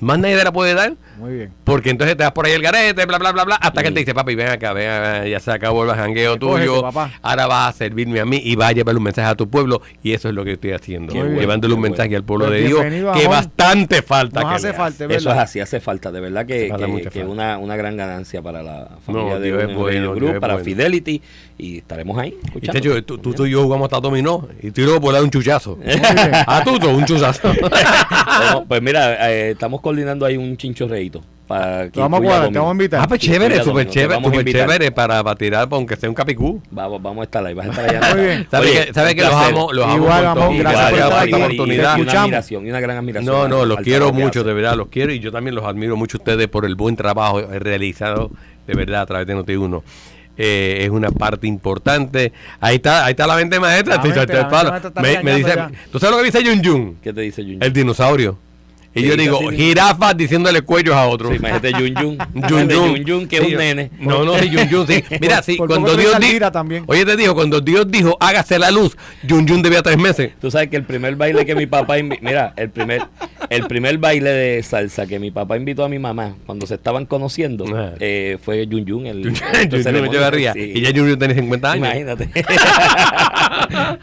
[0.00, 0.94] Más nadie te la puede dar.
[1.18, 1.52] Muy bien.
[1.64, 3.94] Porque entonces te das por ahí el garete, bla, bla, bla, bla, hasta que él
[3.94, 7.10] te dice, papi, ven acá, ven acá, ya se acabó el jangueo tuyo, papá.
[7.22, 9.80] ahora vas a servirme a mí y vas a llevarle un mensaje a tu pueblo
[10.02, 12.16] y eso es lo que estoy haciendo, llevándole un mensaje bueno.
[12.18, 15.60] al pueblo Pues de Dios que bastante falta Nos que hace falta, Eso es así,
[15.60, 16.70] hace falta, de verdad que,
[17.10, 20.02] que- una, una gran ganancia para la familia No, de Dios es Unión bueno, Radio
[20.02, 20.64] Dios Group, es para bueno.
[20.66, 21.22] Fidelity,
[21.56, 22.66] y estaremos ahí Y.
[22.66, 25.78] Chacho, tú, tú, tú y yo jugamos hasta dominó y tiro por dar un chuchazo.
[26.46, 27.40] a Tuto, un chuchazo.
[28.68, 32.70] Pues mira, eh, estamos coordinando ahí un chinchorreíto para que vamos a cuadrar, te vamos
[32.70, 33.00] a invitar.
[33.02, 36.60] ah, pues chévere, súper chévere, súper chévere para, para tirar, aunque sea un capicú.
[36.72, 38.14] Vamos, vamos a estar ahí, vas a estar allá.
[38.16, 38.46] Muy bien.
[38.50, 41.56] ¿Sabe Oye, que, sabe que los amo, los amo Igual, gracias por esta oportunidad.
[41.56, 42.22] Y una Escuchamos.
[42.24, 43.32] admiración, y una gran admiración.
[43.32, 46.16] No, no, los quiero mucho, de verdad, los quiero y yo también los admiro mucho
[46.16, 48.32] a ustedes por el buen trabajo realizado,
[48.66, 49.82] de verdad, a través de Noti1.
[50.38, 52.32] Eh, es una parte importante.
[52.60, 53.96] Ahí está, ahí está la mente maestra.
[53.96, 55.54] La mente- la mente Me, me dice,
[55.92, 56.96] ¿tú sabes lo que dice Jun Jun?
[57.00, 57.58] ¿Qué te dice Jun?
[57.60, 58.36] El dinosaurio.
[58.96, 61.28] Y Sí, yo digo, jirafas diciéndole cuellos a otro.
[61.30, 62.18] Sí, imagínate Jun Jun.
[62.48, 62.88] Jun Jun.
[62.96, 63.90] Jun Jun, que es Sí, un nene.
[64.00, 65.04] No, no, sí, Jun Jun, sí.
[65.20, 66.46] Mira, sí, por cuando Dios dijo.
[66.86, 68.96] Oye, te dijo, cuando Dios dijo, hágase la luz,
[69.28, 70.32] Jun Jun debía tres meses.
[70.40, 73.02] Tú sabes que el primer baile que mi papá mira, el primer
[73.50, 77.04] el primer baile de salsa que mi papá invitó a mi mamá cuando se estaban
[77.06, 77.92] conociendo Ah.
[78.00, 79.36] eh, fue Jun Jun el,
[79.82, 80.10] ceremonia.
[80.10, 80.52] Echeverría.
[80.54, 80.72] Sí.
[80.74, 81.86] Y ya Jun Jun tiene 50 años.
[81.86, 82.30] Imagínate.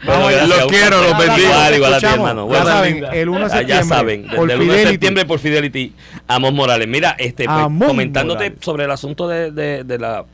[0.04, 1.48] Bueno, los quiero, los bendigo.
[1.48, 2.42] Igual, igual a ti, hermano.
[2.42, 3.74] Ya Bueno, saben, el 1 de ah, septiembre.
[3.74, 4.92] Ya saben, desde por el 1 de Fidelity.
[4.94, 5.92] septiembre por Fidelity,
[6.28, 6.86] Amos Morales.
[6.88, 8.64] Mira, este, pues, comentándote Morales.
[8.64, 10.24] sobre el asunto de, de- de la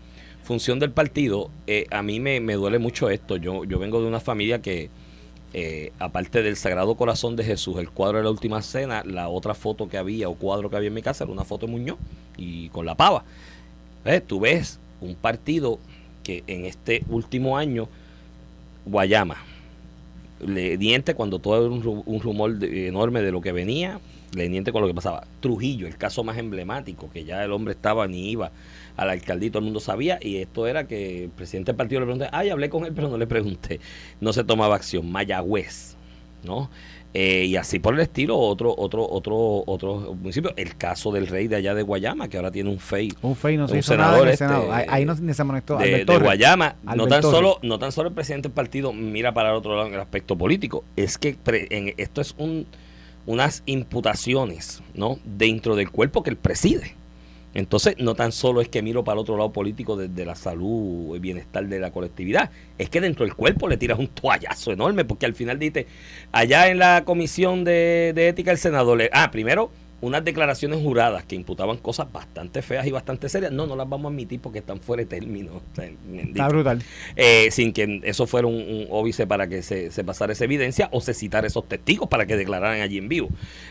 [0.44, 3.36] función del partido, eh, a mí me, me duele mucho esto.
[3.36, 4.90] Yo, yo vengo de una familia que,
[5.54, 9.54] eh, aparte del Sagrado Corazón de Jesús, el cuadro de la última cena, la otra
[9.54, 11.98] foto que había o cuadro que había en mi casa era una foto de Muñoz
[12.36, 13.24] y con la pava.
[14.04, 15.78] Eh, Tú ves un partido
[16.24, 17.88] que en este último año,
[18.86, 19.36] Guayama,
[20.46, 24.00] le diente cuando todo era un, ru- un rumor enorme de lo que venía,
[24.34, 25.24] le diente con lo que pasaba.
[25.40, 28.50] Trujillo, el caso más emblemático, que ya el hombre estaba ni iba
[28.96, 32.06] al alcaldía, todo el mundo sabía, y esto era que el presidente del partido le
[32.06, 33.80] pregunté, ay, hablé con él, pero no le pregunté,
[34.20, 35.10] no se tomaba acción.
[35.10, 35.96] Mayagüez,
[36.44, 36.70] ¿no?
[37.12, 41.48] Eh, y así por el estilo, otro, otro, otro, otro municipio, el caso del rey
[41.48, 44.62] de allá de Guayama, que ahora tiene un FEI Un fey no Un senador, Senado.
[44.62, 45.76] este, Ahí, ahí no, ni se conectó.
[45.78, 46.18] de, de.
[46.18, 47.24] Guayama, no tan Torres.
[47.36, 50.00] solo no tan solo el presidente del partido mira para el otro lado en el
[50.00, 52.66] aspecto político, es que pre- en- esto es un
[53.26, 55.18] unas imputaciones, ¿no?
[55.24, 56.94] dentro del cuerpo que él preside.
[57.52, 61.16] Entonces, no tan solo es que miro para el otro lado político desde la salud
[61.16, 65.04] y bienestar de la colectividad, es que dentro del cuerpo le tiras un toallazo enorme,
[65.04, 65.87] porque al final dice,
[66.30, 71.24] allá en la comisión de, de ética del Senado, le, ah, primero, unas declaraciones juradas
[71.24, 74.60] que imputaban cosas bastante feas y bastante serias, no, no las vamos a admitir porque
[74.60, 75.52] están fuera de término.
[75.56, 76.30] O sea, bendito.
[76.30, 76.82] Está brutal.
[77.16, 80.88] Eh, sin que eso fuera un, un óbice para que se, se pasara esa evidencia
[80.92, 83.28] o se citara esos testigos para que declararan allí en vivo.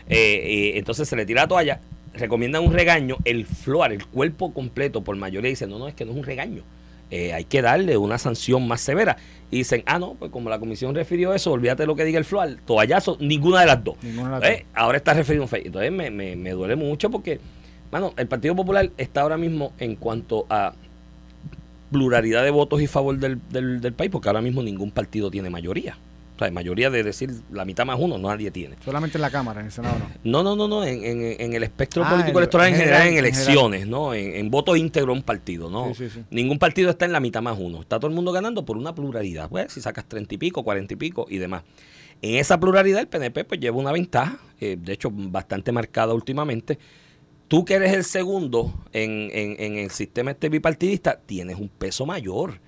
[0.08, 1.80] Eh, eh, entonces se le tira la toalla,
[2.14, 6.04] recomiendan un regaño, el FLOAR, el cuerpo completo por mayoría dice, no, no, es que
[6.04, 6.62] no es un regaño.
[7.10, 9.16] Eh, hay que darle una sanción más severa.
[9.50, 12.18] Y dicen, ah, no, pues como la comisión refirió eso, olvídate de lo que diga
[12.18, 13.96] el FLOAR, toallazo, ninguna de las dos.
[14.00, 15.66] De las Eh, ahora está referido a un fake.
[15.66, 17.40] Entonces me, me, me duele mucho porque,
[17.90, 20.74] mano, el Partido Popular está ahora mismo en cuanto a
[21.90, 25.50] pluralidad de votos y favor del, del, del país, porque ahora mismo ningún partido tiene
[25.50, 25.98] mayoría.
[26.40, 28.76] O sea, mayoría de decir la mitad más uno, nadie tiene.
[28.82, 30.08] Solamente en la Cámara, en el Senado no.
[30.24, 33.00] No, no, no, no, en, en, en el espectro Ah, político electoral en en general,
[33.02, 34.14] en general, en elecciones, ¿no?
[34.14, 35.88] En, en voto íntegro a un partido, ¿no?
[35.88, 36.24] Sí, sí, sí.
[36.30, 37.82] Ningún partido está en la mitad más uno.
[37.82, 39.50] Está todo el mundo ganando por una pluralidad.
[39.50, 41.62] Pues, si sacas treinta y pico, cuarenta y pico y demás.
[42.22, 46.78] En esa pluralidad el PNP pues lleva una ventaja, eh, de hecho bastante marcada últimamente.
[47.48, 52.06] Tú que eres el segundo en, en- en el sistema este bipartidista, tienes un peso
[52.06, 52.60] mayor.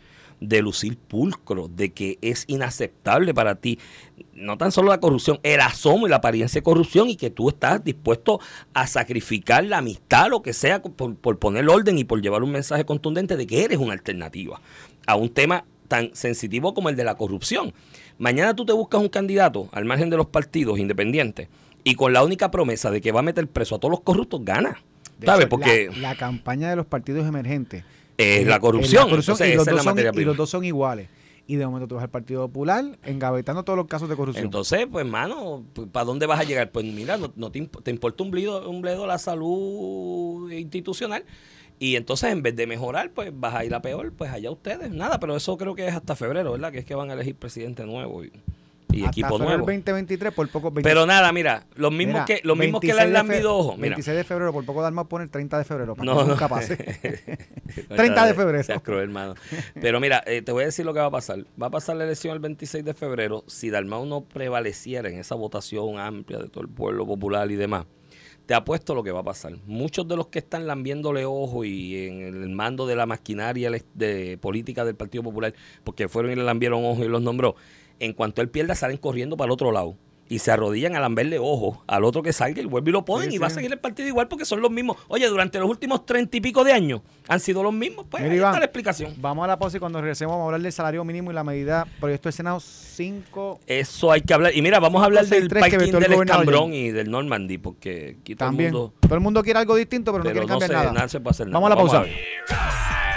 [0.48, 3.78] De lucir pulcro, de que es inaceptable para ti
[4.35, 7.48] no tan solo la corrupción, el asomo y la apariencia de corrupción y que tú
[7.48, 8.40] estás dispuesto
[8.74, 12.52] a sacrificar la amistad, lo que sea, por, por poner orden y por llevar un
[12.52, 14.61] mensaje contundente de que eres una alternativa
[15.07, 17.72] a un tema tan sensitivo como el de la corrupción.
[18.18, 21.48] Mañana tú te buscas un candidato al margen de los partidos independientes
[21.85, 24.44] y con la única promesa de que va a meter preso a todos los corruptos,
[24.44, 24.83] gana.
[25.24, 25.46] ¿Sabes?
[25.46, 27.85] Porque la, la campaña de los partidos emergentes
[28.23, 29.05] es eh, la corrupción.
[29.05, 30.29] la corrupción, Entonces, y, los es dos son, materia y prima.
[30.29, 31.09] los dos son iguales.
[31.47, 34.45] Y de momento tú vas al Partido Popular engavetando todos los casos de corrupción.
[34.45, 36.71] Entonces, pues, mano, ¿para dónde vas a llegar?
[36.71, 41.25] Pues mira, no, no te, imp- te importa un bledo, un bledo la salud institucional.
[41.79, 44.93] Y entonces, en vez de mejorar, pues vas a ir a peor, pues allá ustedes.
[44.93, 46.71] Nada, pero eso creo que es hasta febrero, ¿verdad?
[46.71, 48.31] Que es que van a elegir presidente nuevo y,
[48.92, 49.59] y Hasta equipo nuevo.
[49.59, 52.94] 2023 por poco 20 Pero nada, mira, los mismos Mira, que, los mismos que le
[52.94, 53.76] 26 han lambido ojo.
[53.76, 56.24] Mira, 26 de febrero, por poco Dalma pone el 30 de febrero, para No, que
[56.24, 56.28] no.
[56.31, 56.76] nunca pase.
[57.88, 58.62] 30 de febrero.
[58.62, 59.35] Seas cruel, hermano.
[59.81, 61.44] Pero mira, eh, te voy a decir lo que va a pasar.
[61.61, 63.44] Va a pasar la elección el 26 de febrero.
[63.46, 67.87] Si Dalmau no prevaleciera en esa votación amplia de todo el pueblo popular y demás,
[68.46, 69.52] te apuesto lo que va a pasar.
[69.66, 74.37] Muchos de los que están lambiéndole ojo y en el mando de la maquinaria de
[74.38, 77.55] política del Partido Popular, porque fueron y le lambieron ojo y los nombró,
[78.05, 79.97] en cuanto él pierda salen corriendo para el otro lado.
[80.29, 83.29] Y se arrodillan a lamberle ojo al otro que salga y vuelve y lo ponen
[83.29, 84.97] Sí, y va a seguir el partido igual porque son los mismos.
[85.09, 88.07] Oye, durante los últimos treinta y pico de años han sido los mismos.
[88.09, 89.12] Pues Mira, ahí Iván, está la explicación.
[89.19, 91.45] Vamos a la pausa y cuando regresemos vamos a hablar del salario mínimo y la
[91.45, 93.61] medida proyecto del Senado 5.
[93.67, 94.57] Eso hay que hablar.
[94.57, 96.91] Y mira, vamos a hablar del 563 que parking vetó el del gobernador escambrón y
[96.93, 98.69] del Normandy, porque aquí todo También.
[98.69, 98.95] el mundo.
[99.01, 100.93] Todo el mundo quiere algo distinto, pero no Pero quiere no cambiar se, nada.
[100.95, 101.61] nada se puede hacer nada.
[101.61, 103.12] Vamos a la pausa.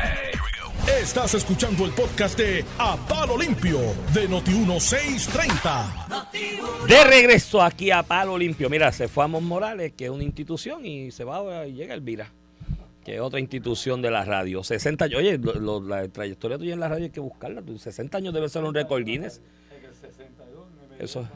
[0.87, 3.79] Estás escuchando el podcast de A Palo Limpio
[4.13, 6.87] de Noti1630.
[6.87, 8.69] De regreso aquí a Palo Limpio.
[8.69, 12.31] Mira, se fue Amos Morales, que es una institución, y se va y llega Elvira,
[13.03, 14.63] que es otra institución de la radio.
[14.63, 15.19] 60 años.
[15.19, 17.63] Oye, la trayectoria tuya en la radio hay que buscarla.
[17.63, 19.41] Tú, 60 años debe ser un récord Guinness.
[20.99, 21.27] Eso,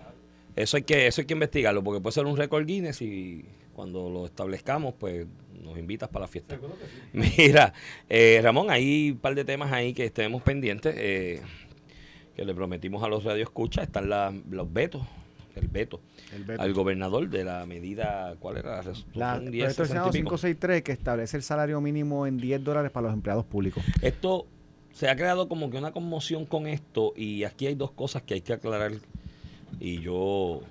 [0.56, 4.12] eso, hay que, eso hay que investigarlo, porque puede ser un récord Guinness y cuando
[4.12, 5.26] lo establezcamos, pues
[5.64, 6.58] nos invitas para la fiesta.
[7.14, 7.74] Mira,
[8.10, 10.94] eh, Ramón, hay un par de temas ahí que tenemos pendientes.
[10.98, 11.42] eh,
[12.36, 15.02] que le prometimos a los radioescuchas, están la- los vetos,
[15.58, 16.00] el veto,
[16.34, 16.62] El veto.
[16.62, 18.82] al gobernador de la medida, ¿cuál era?
[19.14, 20.30] La el 10, proyecto del 60 Senado y pico.
[20.38, 23.84] 563 que establece el salario mínimo en 10 dólares para los empleados públicos.
[24.02, 24.48] Esto
[24.94, 28.36] se ha creado como que una conmoción con esto y aquí hay dos cosas que
[28.36, 28.94] hay que aclarar
[29.82, 30.62] y yo,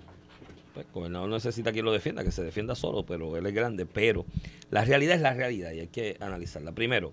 [0.79, 3.85] pues, el gobernador necesita quien lo defienda, que se defienda solo, pero él es grande,
[3.85, 4.25] pero
[4.71, 6.73] la realidad es la realidad y hay que analizarla.
[6.73, 7.12] Primero,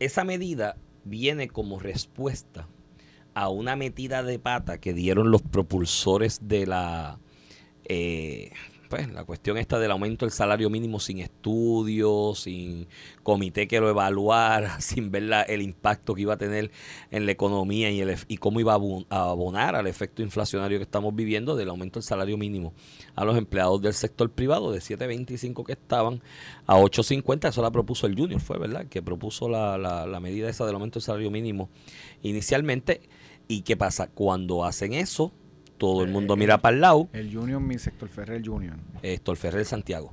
[0.00, 2.66] esa medida viene como respuesta
[3.34, 7.18] a una metida de pata que dieron los propulsores de la
[7.84, 8.52] eh,
[8.88, 12.86] pues la cuestión esta del aumento del salario mínimo sin estudios, sin
[13.22, 16.70] comité que lo evaluara, sin ver la- el impacto que iba a tener
[17.10, 18.76] en la economía y, el, y cómo iba a
[19.30, 22.72] abonar al efecto inflacionario que estamos viviendo del aumento del salario mínimo
[23.16, 26.22] a los empleados del sector privado de 7.25 que estaban
[26.66, 27.48] a 8.50.
[27.48, 30.74] Eso la propuso el Junior, fue verdad, que propuso la, la, la medida esa del
[30.74, 31.68] aumento del salario mínimo
[32.22, 33.00] inicialmente.
[33.48, 34.08] ¿Y qué pasa?
[34.08, 35.32] Cuando hacen eso,
[35.84, 37.10] todo el mundo mira para el lado.
[37.12, 38.80] El Union, mi sector Ferrer Union.
[39.02, 40.12] Héctor Ferrer Santiago.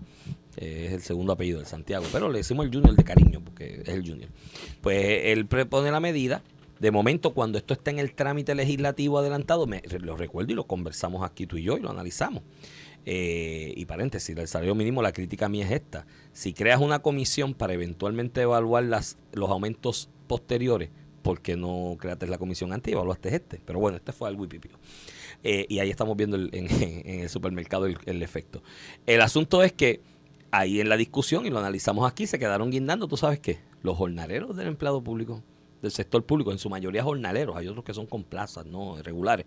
[0.58, 2.04] Eh, es el segundo apellido del Santiago.
[2.12, 4.30] Pero le decimos el Junior de cariño porque es el Junior.
[4.82, 6.44] Pues él propone la medida.
[6.82, 10.66] De momento, cuando esto está en el trámite legislativo adelantado, me, lo recuerdo y lo
[10.66, 12.44] conversamos aquí tú y yo y lo analizamos.
[13.06, 16.06] Eh, y paréntesis, el salario mínimo, la crítica mía es esta.
[16.34, 20.90] Si creas una comisión para eventualmente evaluar las, los aumentos posteriores,
[21.22, 23.62] ¿por qué no creaste la comisión antes y evaluaste este?
[23.64, 24.78] Pero bueno, este fue algo y pipio.
[25.44, 26.68] Eh, y ahí estamos viendo el- en,
[27.08, 28.62] en el supermercado el, efecto.
[29.06, 30.02] El asunto es que
[30.52, 33.60] ahí en la discusión, y lo analizamos aquí, se quedaron guindando, ¿tú sabes qué?
[33.84, 35.42] Los jornaleros del empleado público,
[35.82, 39.46] del sector público, en su mayoría jornaleros, hay otros que son con plazas, no regulares,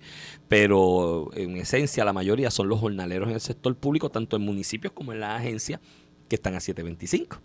[0.49, 4.93] pero en esencia la mayoría son los jornaleros en el sector público, tanto en municipios
[4.93, 5.81] como en las agencias,
[6.29, 7.39] que están a 725.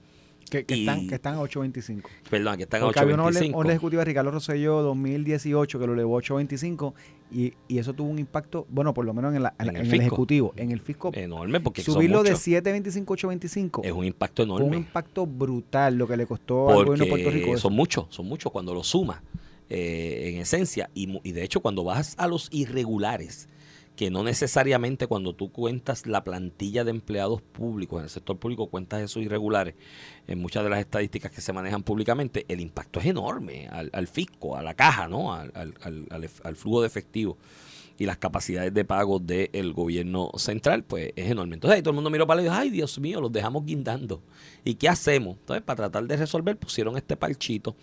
[0.49, 2.01] Que, que Y- están, que están a 8.25.
[2.29, 3.69] Perdón, que están a Porque había una 825.
[3.69, 6.93] ejecutiva de Ricardo Rosselló 2018 que lo elevó a 8.25
[7.31, 9.85] y, y eso tuvo un impacto, bueno, por lo menos en, la- en En el
[9.85, 11.11] en el ejecutivo, en el fisco.
[11.13, 12.47] Enorme, porque subirlo de muchos.
[12.47, 14.77] 7.25 a 8.25 es un impacto fue un enorme.
[14.77, 17.53] impacto brutal lo que le costó al gobierno de Puerto porque Rico.
[17.53, 17.61] eso.
[17.63, 19.21] son muchos, son muchos cuando lo sumas,
[19.69, 20.89] eh, en esencia.
[20.95, 23.47] Y, y de hecho, cuando vas a los irregulares,
[23.99, 28.69] que no necesariamente cuando tú cuentas la plantilla de empleados públicos en el sector público,
[28.69, 29.75] cuentas esos irregulares,
[30.25, 34.55] en muchas de las estadísticas que se manejan públicamente, el impacto es enorme al, fisco,
[34.55, 35.33] a la caja, ¿no?
[35.33, 37.37] al, al flujo de efectivo.
[37.97, 41.55] y las capacidades de pago del gobierno central, pues es enorme.
[41.55, 44.21] Entonces ahí todo el mundo miró para y dijo, ay Dios mío, los dejamos guindando.
[44.63, 45.35] ¿Y qué hacemos?
[45.39, 47.75] Entonces, para tratar de resolver, pusieron este parchito.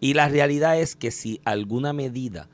[0.00, 2.50] Y la realidad es que si alguna medida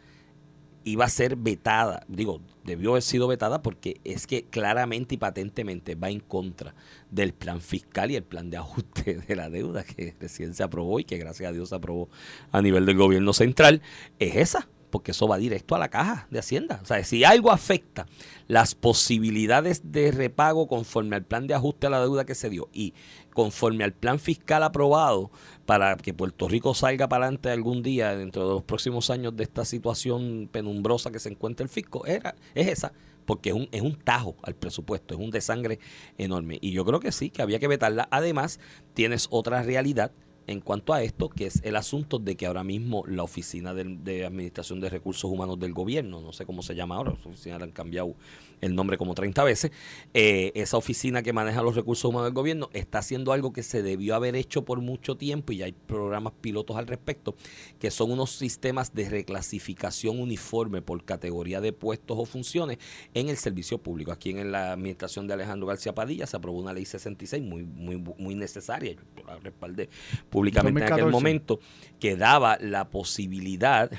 [0.89, 5.95] iba a ser vetada, digo, debió haber sido vetada porque es que claramente y patentemente
[5.95, 6.75] va en contra
[7.11, 11.01] del plan fiscal y el plan de ajuste de la deuda que recién se aprobó
[11.01, 12.09] y que gracias a Dios se aprobó
[12.53, 13.83] a nivel del gobierno central,
[14.19, 16.81] es esa porque eso va directo a la caja de Hacienda.
[16.83, 18.07] O sea, si algo afecta
[18.47, 22.69] las posibilidades de repago conforme al plan de ajuste a la deuda que se dio
[22.73, 22.95] y
[23.39, 25.31] conforme al plan fiscal aprobado
[25.65, 29.45] para que Puerto Rico salga para adelante algún día dentro de los próximos años de
[29.45, 32.93] esta situación penumbrosa que se encuentra el fisco, era, es esa,
[33.27, 35.79] porque es un, es un tajo al presupuesto, es un desangre
[36.17, 36.59] enorme.
[36.61, 38.09] Y yo creo que sí, que había que vetarla.
[38.11, 38.59] Además,
[38.93, 40.11] tienes otra realidad
[40.49, 44.25] en cuanto a esto, que es el asunto de que ahora mismo la Oficina de,
[44.25, 47.65] Administración de Recursos Humanos del Gobierno, no sé cómo se llama ahora, la oficina le
[47.65, 48.17] han cambiado
[48.61, 49.73] el nombre como 30 veces,
[50.15, 53.83] eh, esa oficina que maneja los recursos humanos del gobierno está haciendo algo que se
[53.83, 57.35] debió haber hecho por mucho tiempo y hay programas pilotos al respecto,
[57.79, 62.79] que son unos sistemas de reclasificación uniforme por categoría de puestos o funciones
[63.15, 64.13] en el servicio público.
[64.13, 67.97] Aquí en la administración de Alejandro García Padilla se aprobó una ley 66 muy, muy,
[67.97, 69.89] muy necesaria, yo la respaldé
[70.31, 71.61] públicamente en aquel momento,
[71.99, 73.91] que daba la posibilidad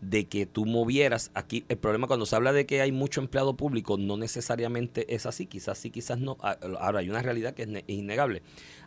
[0.00, 1.30] de que tú movieras.
[1.34, 5.26] Aquí el problema cuando se habla de que hay mucho empleado público no necesariamente es
[5.26, 5.46] así.
[5.46, 6.36] Quizás sí quizás no.
[6.40, 8.42] Ah, ahora hay una realidad que es innegable.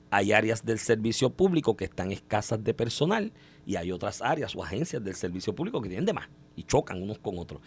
[0.10, 3.32] Hay áreas del servicio público que están escasas de personal
[3.66, 7.02] y hay otras áreas o agencias del servicio público que tienen de más y chocan
[7.02, 7.62] unos con otros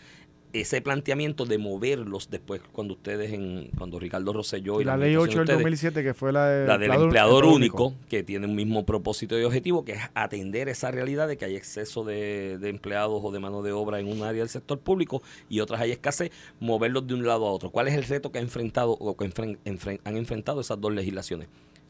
[0.55, 5.45] ese planteamiento de moverlos después cuando ustedes en cuando Ricardo Rosselló y, la, ley 8
[5.45, 9.38] del 2007 que fue la, de, la del empleador, único, que tiene un mismo propósito
[9.38, 13.40] y objetivo que es atender esa realidad de que hay exceso de, empleados o de
[13.40, 17.14] mano de obra en un área del sector público y otras hay escasez moverlos de
[17.14, 19.25] un lado a otro ¿cuál es el reto que ha enfrentado o que
[20.05, 21.49] han enfrentado esas dos legislaciones?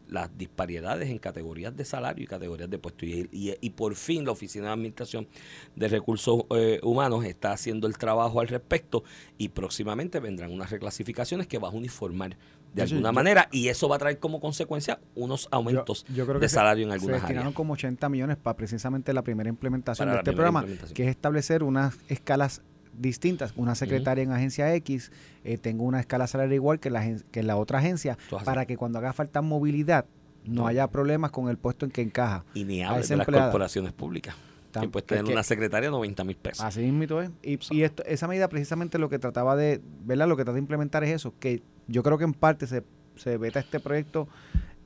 [0.08, 3.06] Las disparidades en categorías de salario y categorías de puesto.
[3.06, 5.26] Y, y, por fin la Oficina de Administración
[5.74, 9.04] de Recursos eh, Humanos está haciendo el trabajo al respecto
[9.38, 12.36] y próximamente vendrán unas reclasificaciones que van a uniformar
[12.74, 16.92] de alguna manera y eso va a traer como consecuencia unos aumentos de salario en
[16.92, 21.04] algunas se destinaron como 80 millones para precisamente la primera implementación de este programa, que
[21.04, 22.62] es establecer unas escalas
[22.98, 23.52] distintas.
[23.56, 25.12] Una secretaria en agencia X,
[25.44, 28.98] eh, tengo una escala salarial igual que la, que la otra agencia, para que cuando
[28.98, 30.06] haga falta movilidad
[30.44, 32.44] no, haya problemas con el puesto en que encaja.
[32.54, 34.34] Y ni hablar de las corporaciones públicas.
[34.80, 36.64] Que puede tener una secretaria 90 mil pesos.
[36.64, 37.30] Así mismo es.
[37.42, 40.26] Y, y esto, esa medida precisamente lo que trataba de, ¿verdad?
[40.26, 42.82] Lo que trata de implementar es eso, que yo creo que en parte se,
[43.14, 44.28] se veta este proyecto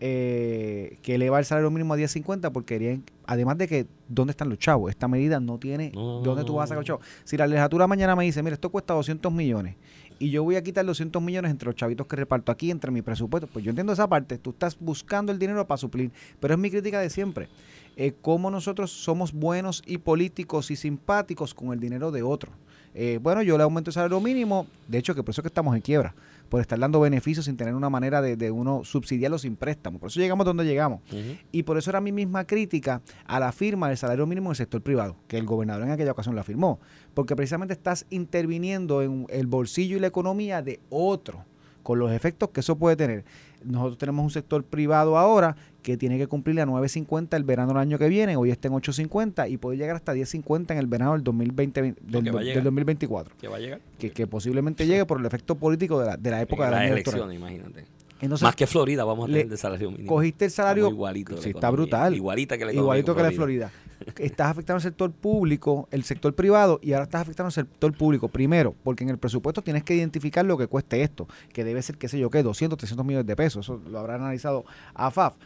[0.00, 4.48] eh, que eleva el salario mínimo a 10.50 porque querían, además de que, ¿dónde están
[4.48, 4.90] los chavos?
[4.90, 7.06] Esta medida no tiene, ¿dónde tú vas a sacar los chavos?
[7.24, 9.76] Si la legislatura mañana me dice, mira, esto cuesta 200 millones
[10.18, 13.02] y yo voy a quitar 200 millones entre los chavitos que reparto aquí, entre mi
[13.02, 16.10] presupuesto, pues yo entiendo esa parte, tú estás buscando el dinero para suplir,
[16.40, 17.48] pero es mi crítica de siempre.
[17.98, 22.50] Eh, cómo nosotros somos buenos y políticos y simpáticos con el dinero de otro.
[22.94, 25.76] Eh, bueno, yo le aumento el salario mínimo, de hecho que por eso que estamos
[25.76, 26.14] en quiebra
[26.48, 29.98] por estar dando beneficios sin tener una manera de, uno subsidiarlo sin préstamo.
[29.98, 31.00] Por eso llegamos donde llegamos.
[31.52, 34.56] Y por eso era mi misma crítica a la firma del salario mínimo en el
[34.56, 36.80] sector privado, que el gobernador en aquella ocasión la firmó.
[37.14, 41.44] Porque precisamente estás interviniendo en el bolsillo y la economía de otro,
[41.82, 43.24] con los efectos que eso puede tener.
[43.64, 45.56] Nosotros tenemos un sector privado ahora
[45.88, 48.74] que tiene que cumplir a 9.50 el verano del año que viene, hoy está en
[48.74, 52.24] 8.50 y puede llegar hasta 10.50 en el verano del 2020 del,
[52.62, 53.36] 2024.
[53.40, 53.80] Que va a llegar.
[53.98, 57.32] Que, posiblemente llegue por el efecto político de la, de la época de la, elección,
[57.32, 57.86] imagínate.
[58.42, 60.08] Más que Florida vamos a tener de salario mínimo.
[60.08, 60.90] Cogiste el salario.
[60.90, 61.40] igualito.
[61.40, 62.14] Sí, está brutal.
[62.14, 63.70] Igualita que la Igualito que la Florida.
[64.18, 68.28] estás afectando al sector público, el sector privado, y ahora estás afectando al sector público.
[68.28, 71.96] Primero, porque en el presupuesto tienes que identificar lo que cueste esto, que debe ser,
[71.96, 73.64] qué sé yo, qué, 200, 300 millones de pesos.
[73.64, 75.36] Eso lo habrá analizado AFAF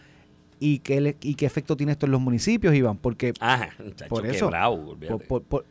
[0.63, 3.35] y qué, y qué efecto tiene esto en los municipios, Iván, porque
[4.09, 4.49] por eso,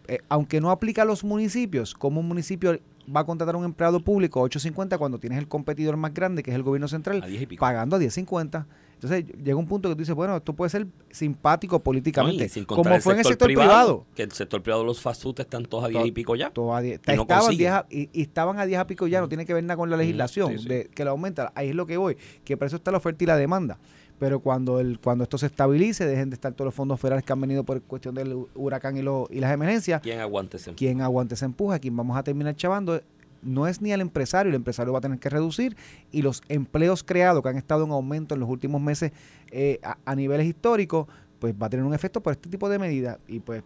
[0.09, 2.77] eh, aunque no aplica a los municipios, como un municipio
[3.13, 6.43] va a contratar a un empleado público a 8.50 cuando tienes el competidor más grande,
[6.43, 7.23] que es el gobierno central,
[7.57, 8.65] pagando a 10.50.
[8.95, 13.13] Entonces llega un punto que tú dices, bueno, esto puede ser simpático políticamente, como fue
[13.13, 16.05] en el sector privado, Que el sector privado, los fast food están todos a 10
[16.05, 16.49] y pico ya.
[16.49, 16.99] Todos a 10.
[17.07, 17.53] estaban,
[17.89, 20.57] y, estaban a 10 a pico ya, no tiene que ver nada con la legislación
[20.65, 21.53] de que lo aumenta.
[21.55, 23.79] Ahí es lo que voy, que por eso está la oferta y la demanda
[24.21, 27.33] pero cuando el cuando esto se estabilice, dejen de estar todos los fondos federales que
[27.33, 29.99] han venido por cuestión del huracán y, lo, y las emergencias.
[29.99, 30.85] ¿Quién aguante ese empuje?
[30.85, 31.79] ¿Quién aguante ese empuje?
[31.79, 33.01] ¿Quién vamos a terminar chavando?
[33.41, 35.75] No es ni el empresario, el empresario va a tener que reducir
[36.11, 39.11] y los empleos creados que han estado en aumento en los últimos meses
[39.49, 41.07] eh, a, niveles históricos,
[41.39, 43.63] pues va a tener un efecto por este tipo de medidas y pues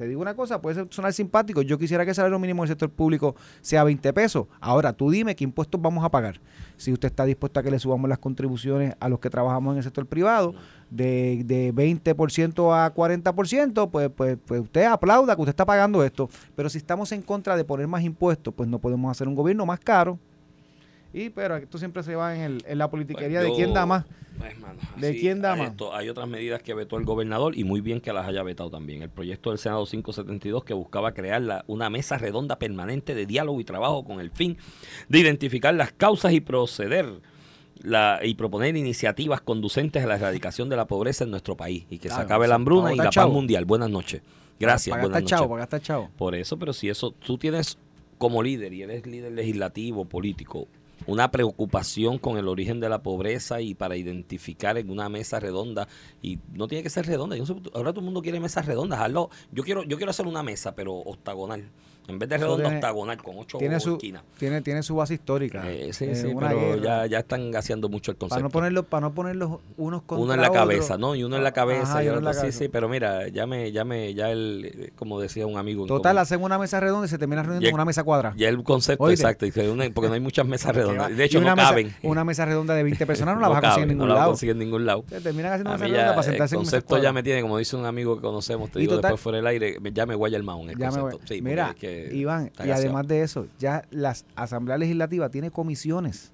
[0.00, 1.60] te digo una cosa, puede sonar simpático.
[1.60, 4.46] Yo quisiera que el salario mínimo del sector público sea 20 pesos.
[4.58, 6.40] Ahora, tú dime qué impuestos vamos a pagar.
[6.78, 9.76] Si usted está dispuesto a que le subamos las contribuciones a los que trabajamos en
[9.76, 10.54] el sector privado
[10.88, 16.30] de, de 20% a 40%, pues, pues, pues usted aplauda que usted está pagando esto.
[16.56, 19.66] Pero si estamos en contra de poner más impuestos, pues no podemos hacer un gobierno
[19.66, 20.18] más caro.
[21.12, 23.84] Y pero esto siempre se va en, el, en la politiquería Pues de quién da
[23.84, 24.04] más.
[24.38, 25.70] pues, mano, ¿De quién da más?
[25.70, 28.70] esto- hay otras medidas que vetó el gobernador y muy bien que las haya vetado
[28.70, 29.02] también.
[29.02, 33.60] El proyecto del Senado 572 que buscaba crear la- una mesa redonda permanente de diálogo
[33.60, 34.56] y trabajo con el fin
[35.08, 37.20] de identificar las causas y proceder
[37.82, 41.96] la, y proponer iniciativas conducentes a la erradicación de la pobreza en nuestro país y
[41.98, 43.32] que se Claro, acabe sí, la hambruna y la paz chavo.
[43.32, 43.64] mundial.
[43.64, 44.22] Buenas noches.
[44.60, 44.92] Gracias.
[44.92, 45.80] Para buenas gastar chavo, noches.
[45.80, 46.10] para.
[46.16, 47.78] Por eso, pero si eso tú tienes
[48.18, 50.68] como líder y eres líder legislativo, político,
[51.06, 55.88] una preocupación con el origen de la pobreza y para identificar en una mesa redonda
[56.22, 58.66] y no tiene que ser redonda, yo no sé, ahora todo el mundo quiere mesas
[58.66, 59.30] redondas, hazlo.
[59.52, 61.70] Yo quiero yo quiero hacer una mesa pero octagonal.
[62.10, 64.22] En vez de Eso redonda, tiene- octagonal con ocho Tiene su, esquinas.
[64.38, 65.62] tiene, tiene su base histórica.
[65.70, 68.42] Eh, sí, Eh, sí, pero ya, ya están haciendo mucho el para concepto.
[68.42, 70.60] no ponerlo, para no ponerlos unos contra uno en la otro.
[70.60, 71.14] cabeza, ¿no?
[71.14, 71.82] Y uno en la cabeza.
[71.82, 72.58] Ajá, y uno en la sí, cabeza.
[72.58, 75.86] sí, pero mira, ya me, ya me, ya el, como decía un amigo.
[75.86, 78.34] Total, hacen una mesa redonda y se termina reuniendo en una mesa cuadrada.
[78.36, 79.22] Ya el concepto Oíste.
[79.26, 79.46] exacto,
[79.94, 81.16] porque no hay muchas mesas redondas.
[81.16, 81.94] De hecho, una no mesa- caben.
[82.02, 84.14] Una mesa redonda de 20 personas no la No vas a conseguir en ningún no
[84.14, 84.30] la lado.
[84.32, 85.04] conseguir en ningún lado.
[85.08, 87.12] Se terminan haciendo A una mí mesa redonda para el sentarse en mesas concepto ya
[87.12, 90.06] me tiene, como dice un amigo que conocemos, te digo después fuera del aire, ya
[90.06, 91.20] me guaya el maón el concepto.
[91.24, 91.74] Sí, Mira,
[92.08, 96.32] que Iván, y además de eso, ya la Asamblea Legislativa tiene comisiones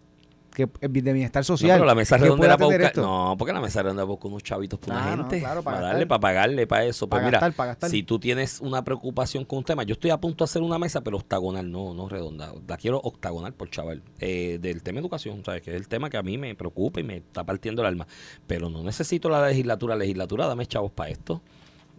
[0.54, 1.72] que eh, de bienestar No, social.
[1.76, 2.80] pero la mesa redonda era para buscar.
[2.86, 3.02] esto.
[3.02, 5.40] No, porque la mesa redonda era buscar unos chavitos para Ah, una no, gente.
[5.40, 7.06] claro, para para darle, para pagarle, para eso.
[7.06, 7.90] Pues Para mira, gastar, para gastar.
[7.90, 10.78] si tú tienes una preocupación con un tema, yo estoy a punto de hacer una
[10.78, 12.54] mesa, pero octagonal, no, no redonda.
[12.66, 14.02] La quiero octagonal por chaval.
[14.18, 15.60] Eh, del tema educación, ¿sabes?
[15.60, 18.06] Que es el tema que a mí me preocupa y me está partiendo el alma.
[18.46, 19.94] Pero no necesito la legislatura.
[19.94, 21.42] Legislatura, dame chavos para esto.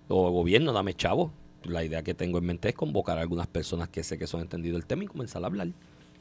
[0.08, 1.30] O gobierno, dame chavos.
[1.64, 4.42] La idea que tengo en mente es convocar a algunas personas que sé que son
[4.42, 5.70] entendidos del tema y comenzar a hablar.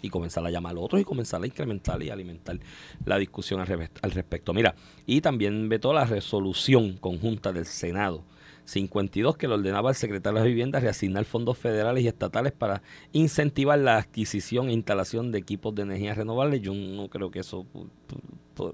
[0.03, 2.59] Y comenzar a llamar a otros y comenzar a incrementar y alimentar
[3.05, 4.53] la discusión al, al respecto.
[4.53, 4.75] Mira,
[5.07, 8.23] y también vetó la resolución conjunta del Senado
[8.67, 12.83] 52 que le ordenaba al secretario de Vivienda reasignar fondos federales y estatales para
[13.13, 16.61] incentivar la adquisición e instalación de equipos de energía renovable.
[16.61, 17.67] Yo no creo que eso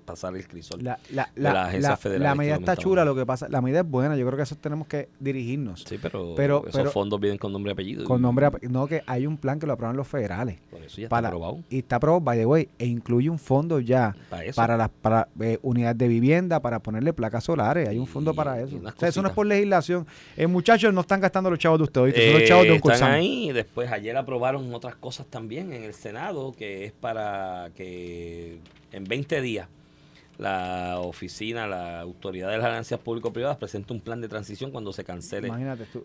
[0.04, 0.84] pasar el crisol.
[0.84, 3.80] La, la, de la, las la- que medida está chula, lo que pasa, la medida
[3.80, 5.82] es buena, yo creo que eso tenemos que dirigirnos.
[5.88, 8.04] Sí, pero, Pero- esos pero- fondos vienen con nombre y apellido.
[8.04, 10.60] Con nombre, no que hay un plan que lo aprueban los federales.
[10.70, 11.64] Por eso ya para- está aprobado.
[11.68, 14.14] Y está aprobado, by the way, e incluye un fondo ya
[14.54, 17.88] Para las para, eh, unidades de vivienda, para ponerle placas solares.
[17.88, 18.76] Hay un Y- fondo para eso.
[18.76, 20.06] O sea, eso no es por legislación.
[20.36, 22.24] Eh, muchachos, no están gastando los chavos de ustedes, ¿oíste?
[22.26, 23.16] son los Eh, chavos de un están cursante.
[23.16, 23.52] ahí.
[23.52, 28.58] Después, ayer aprobaron otras cosas también en el Senado, que es para que
[28.92, 29.68] en 20 días
[30.38, 35.04] la oficina, la autoridad de las ganancias público-privadas presente un plan de transición cuando se
[35.04, 35.48] cancele.
[35.48, 36.04] Imagínate tú.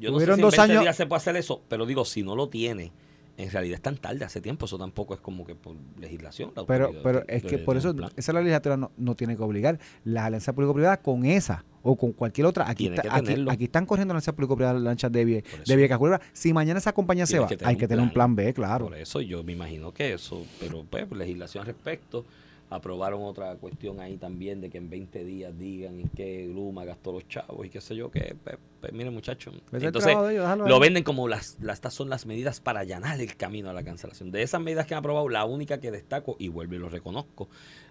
[0.00, 2.04] Yo no sé si en dos 20 años- días se puede hacer eso, pero digo,
[2.04, 2.92] si no lo tiene,
[3.36, 6.52] en realidad es tan tarde, hace tiempo, eso tampoco es como que por legislación.
[6.56, 9.78] la Pero, pero es que por eso esa la legislatura no, no tiene que obligar.
[10.04, 12.68] Las alianzas público-privadas con esa o con cualquier otra.
[12.68, 15.76] Aquí, está- que aquí, están corriendo alianzas público-privadas lanchas de, vie, de.
[15.76, 16.20] Vieques Culebra.
[16.32, 18.36] Si mañana esa compañía se va, que hay que tener un plan.
[18.36, 18.86] B, claro.
[18.86, 22.24] Por eso yo me imagino que eso, pero pues legislación al respecto.
[22.70, 27.12] Aprobaron otra cuestión ahí también de que en 20 días digan en qué Luma gastó
[27.12, 28.36] los chavos y qué sé yo qué.
[28.44, 29.54] Pues, pues, miren muchachos.
[29.72, 33.70] Entonces ellos, lo venden como las, las, estas son las medidas para allanar el camino
[33.70, 34.30] a la cancelación.
[34.30, 37.48] De esas medidas que han aprobado, la única que destaco, y vuelvo y lo reconozco,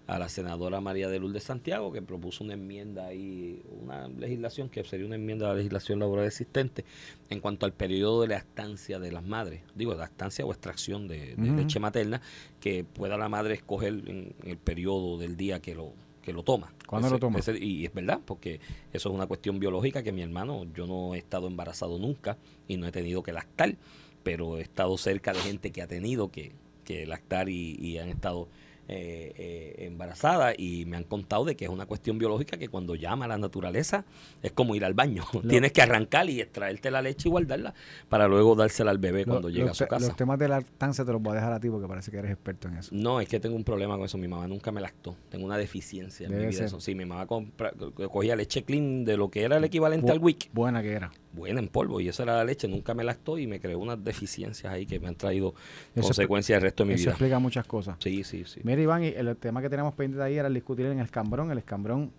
[0.08, 4.82] a la senadora María de Lourdes Santiago, que propuso una enmienda ahí, una legislación que
[4.82, 6.84] sería una enmienda a la legislación laboral existente
[7.28, 11.78] en cuanto al periodo de lactancia de las madres, digo, lactancia o extracción de, leche
[11.78, 12.20] materna,
[12.58, 15.92] que pueda la madre escoger en el periodo del día que lo
[16.22, 16.74] que lo toma.
[16.86, 17.38] ¿Cuándo lo toma?
[17.38, 18.60] ese- y es verdad, porque
[18.92, 22.36] eso es una cuestión biológica que mi hermano, yo no he estado embarazado nunca
[22.66, 23.76] y no he tenido que lactar,
[24.24, 26.52] pero he estado cerca de gente que ha tenido que,
[26.84, 28.48] que lactar y, y han estado
[28.88, 32.94] eh, eh, embarazadas y me han contado de que es una cuestión biológica que cuando
[32.94, 34.04] llama a la naturaleza
[34.42, 35.24] es como ir al baño.
[35.48, 37.74] Tienes que arrancar y extraerte la leche y guardarla
[38.08, 40.06] para luego dársela al bebé Lo- cuando llega a su te- casa.
[40.06, 42.30] los temas de lactancia te los voy a dejar a ti porque parece que eres
[42.32, 42.90] experto en eso.
[42.94, 44.16] No, es que tengo un problema con eso.
[44.18, 45.14] Mi mamá nunca me lactó.
[45.28, 46.58] Tengo una deficiencia en Debe mi vida.
[46.58, 46.66] ser.
[46.66, 46.80] Eso.
[46.80, 47.72] Sí, mi mamá compra-
[48.10, 50.50] cogía leche clean de lo que era el equivalente Bu- al WIC.
[50.52, 51.12] Buena que era.
[51.38, 52.00] Buena en polvo.
[52.00, 52.68] Y esa era la leche.
[52.68, 55.54] Nunca me lactó y me creó unas deficiencias ahí que me han traído
[55.94, 57.10] Eso consecuencias el resto de mi Eso vida.
[57.12, 57.96] explica muchas cosas.
[58.00, 58.60] Sí, sí, sí.
[58.64, 61.50] Mira, Iván, y el tema que teníamos pendiente ahí era el discutir en el escambrón.
[61.50, 62.10] El escambrón,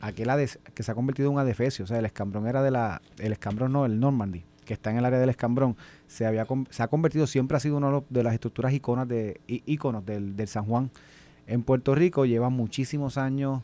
[0.00, 1.84] aquel ades- que se ha convertido en un adefesio.
[1.84, 3.02] O sea, el escambrón era de la.
[3.18, 5.76] El escambrón no, el Normandy, que está en el área del escambrón.
[6.06, 10.04] Se, había, se ha convertido, siempre ha sido uno de las estructuras iconas de, íconos
[10.06, 10.90] del, del San Juan.
[11.46, 13.62] En Puerto Rico lleva muchísimos años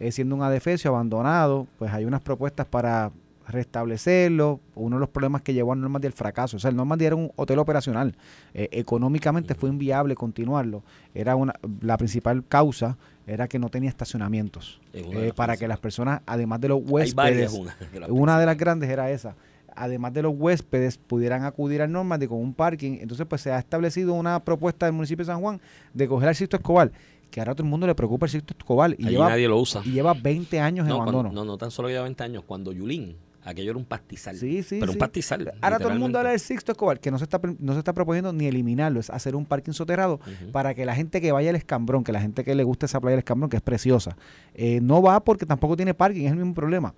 [0.00, 1.66] eh, siendo un adefesio abandonado.
[1.78, 3.12] Pues hay unas propuestas para
[3.48, 4.60] restablecerlo.
[4.74, 6.56] Uno de los problemas que llevó a Normandy al fracaso.
[6.56, 8.14] O sea, el Normandy era un hotel operacional.
[8.54, 10.82] Eh, económicamente fue inviable continuarlo.
[11.14, 12.96] Era una, la principal causa
[13.26, 14.80] era que no tenía estacionamientos.
[14.92, 17.76] Eh, para que las personas, además de los huéspedes, una.
[17.92, 19.34] de las una de las grandes era esa.
[19.76, 22.98] Además de los huéspedes, pudieran acudir al Normandy con un parking.
[23.00, 25.60] Entonces, pues se ha establecido una propuesta del municipio de San Juan
[25.94, 26.90] de coger al Sisto Escobar,
[27.30, 28.90] que ahora a todo el mundo le preocupa el Sisto Escobar.
[28.98, 29.82] Y Allí lleva, nadie lo usa.
[29.84, 31.28] y lleva 20 años en No, abandono.
[31.28, 32.42] cuando- no, no tan solo lleva 20 años.
[32.44, 33.14] Cuando Yulín,
[33.48, 34.36] aquello era un pastizal.
[34.36, 34.96] Sí, sí, Pero sí.
[34.96, 35.52] un pastizal.
[35.60, 37.92] Ahora todo el mundo habla del Sixto Escobar, que no se está no se está
[37.92, 40.20] proponiendo ni eliminarlo, es hacer un parking soterrado
[40.52, 43.00] para que la gente que vaya al Escambrón, que la gente que le gusta esa
[43.00, 44.16] playa del Escambrón, que es preciosa,
[44.54, 46.94] eh, no va porque tampoco tiene parking, es el mismo problema.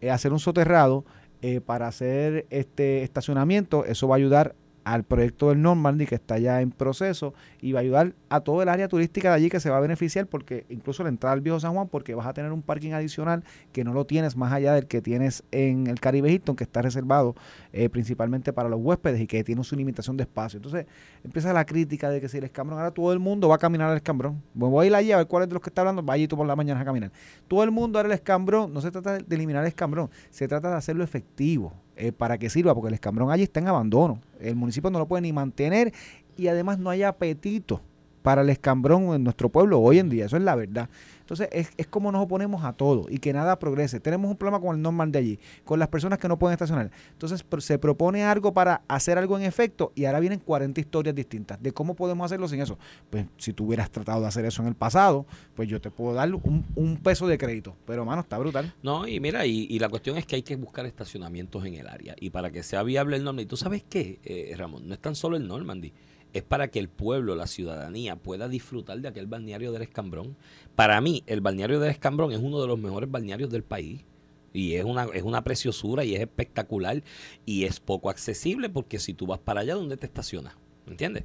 [0.00, 1.04] Eh, hacer un soterrado
[1.42, 6.38] eh, para hacer este estacionamiento, eso va a ayudar al proyecto del Normandy que está
[6.38, 9.60] ya en proceso y va a ayudar a todo el área turística de allí que
[9.60, 12.34] se va a beneficiar porque incluso la entrada al viejo San Juan porque vas a
[12.34, 16.00] tener un parking adicional que no lo tienes más allá del que tienes en el
[16.00, 17.34] Caribe Hilton que está reservado
[17.72, 20.58] eh, principalmente para los huéspedes y que tiene su limitación de espacio.
[20.58, 20.86] Entonces
[21.24, 23.90] empieza la crítica de que si el escambrón, ahora todo el mundo va a caminar
[23.90, 24.42] al escambrón.
[24.52, 26.28] Bueno, voy a ir allí a ver cuál es de los que está hablando, vaya
[26.28, 27.10] tú por la mañana a caminar.
[27.48, 30.70] Todo el mundo ahora el escambrón, no se trata de eliminar el escambrón, se trata
[30.70, 34.20] de hacerlo efectivo eh, para que sirva, porque el escambrón allí está en abandono.
[34.40, 35.92] El municipio no lo puede ni mantener
[36.36, 37.80] y además no hay apetito
[38.22, 40.88] para el escambrón en nuestro pueblo hoy en día, eso es la verdad.
[41.24, 43.98] Entonces es, es como nos oponemos a todo y que nada progrese.
[43.98, 46.90] Tenemos un problema con el normal allí, con las personas que no pueden estacionar.
[47.12, 51.62] Entonces se propone algo para hacer algo en efecto y ahora vienen 40 historias distintas
[51.62, 52.78] de cómo podemos hacerlo sin eso.
[53.08, 56.14] Pues si tú hubieras tratado de hacer eso en el pasado, pues yo te puedo
[56.14, 57.74] dar un, un peso de crédito.
[57.86, 58.74] Pero mano, está brutal.
[58.82, 61.88] No, y mira, y, y la cuestión es que hay que buscar estacionamientos en el
[61.88, 62.14] área.
[62.20, 64.86] Y para que sea viable el Normandy, ¿tú sabes qué, eh, Ramón?
[64.86, 65.92] No es tan solo el Normandy.
[66.34, 70.36] Es para que el pueblo, la ciudadanía, pueda disfrutar de aquel balneario del Escambrón.
[70.74, 74.04] Para mí, el balneario del Escambrón es uno de los mejores balnearios del país.
[74.52, 77.02] Y es una, es una preciosura y es espectacular.
[77.46, 80.54] Y es poco accesible porque si tú vas para allá, ¿dónde te estacionas?
[80.84, 81.24] ¿Me entiendes?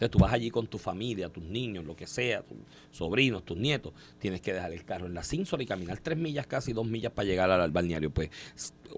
[0.00, 2.56] Entonces tú vas allí con tu familia, tus niños, lo que sea, tus
[2.90, 6.46] sobrinos, tus nietos, tienes que dejar el carro en la Simpson y caminar tres millas,
[6.46, 8.08] casi dos millas para llegar al, al balneario.
[8.08, 8.30] Pues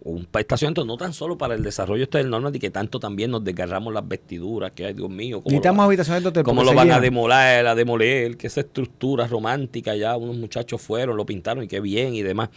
[0.04, 3.42] un estacionamiento no tan solo para el desarrollo este del Normandy, que tanto también nos
[3.42, 6.44] desgarramos las vestiduras, que ay Dios mío, cómo lo, Necesitamos habitaciones de hotel.
[6.44, 11.16] cómo lo van a demoler, a demoler, que esa estructura romántica ya unos muchachos fueron,
[11.16, 12.50] lo pintaron y qué bien y demás.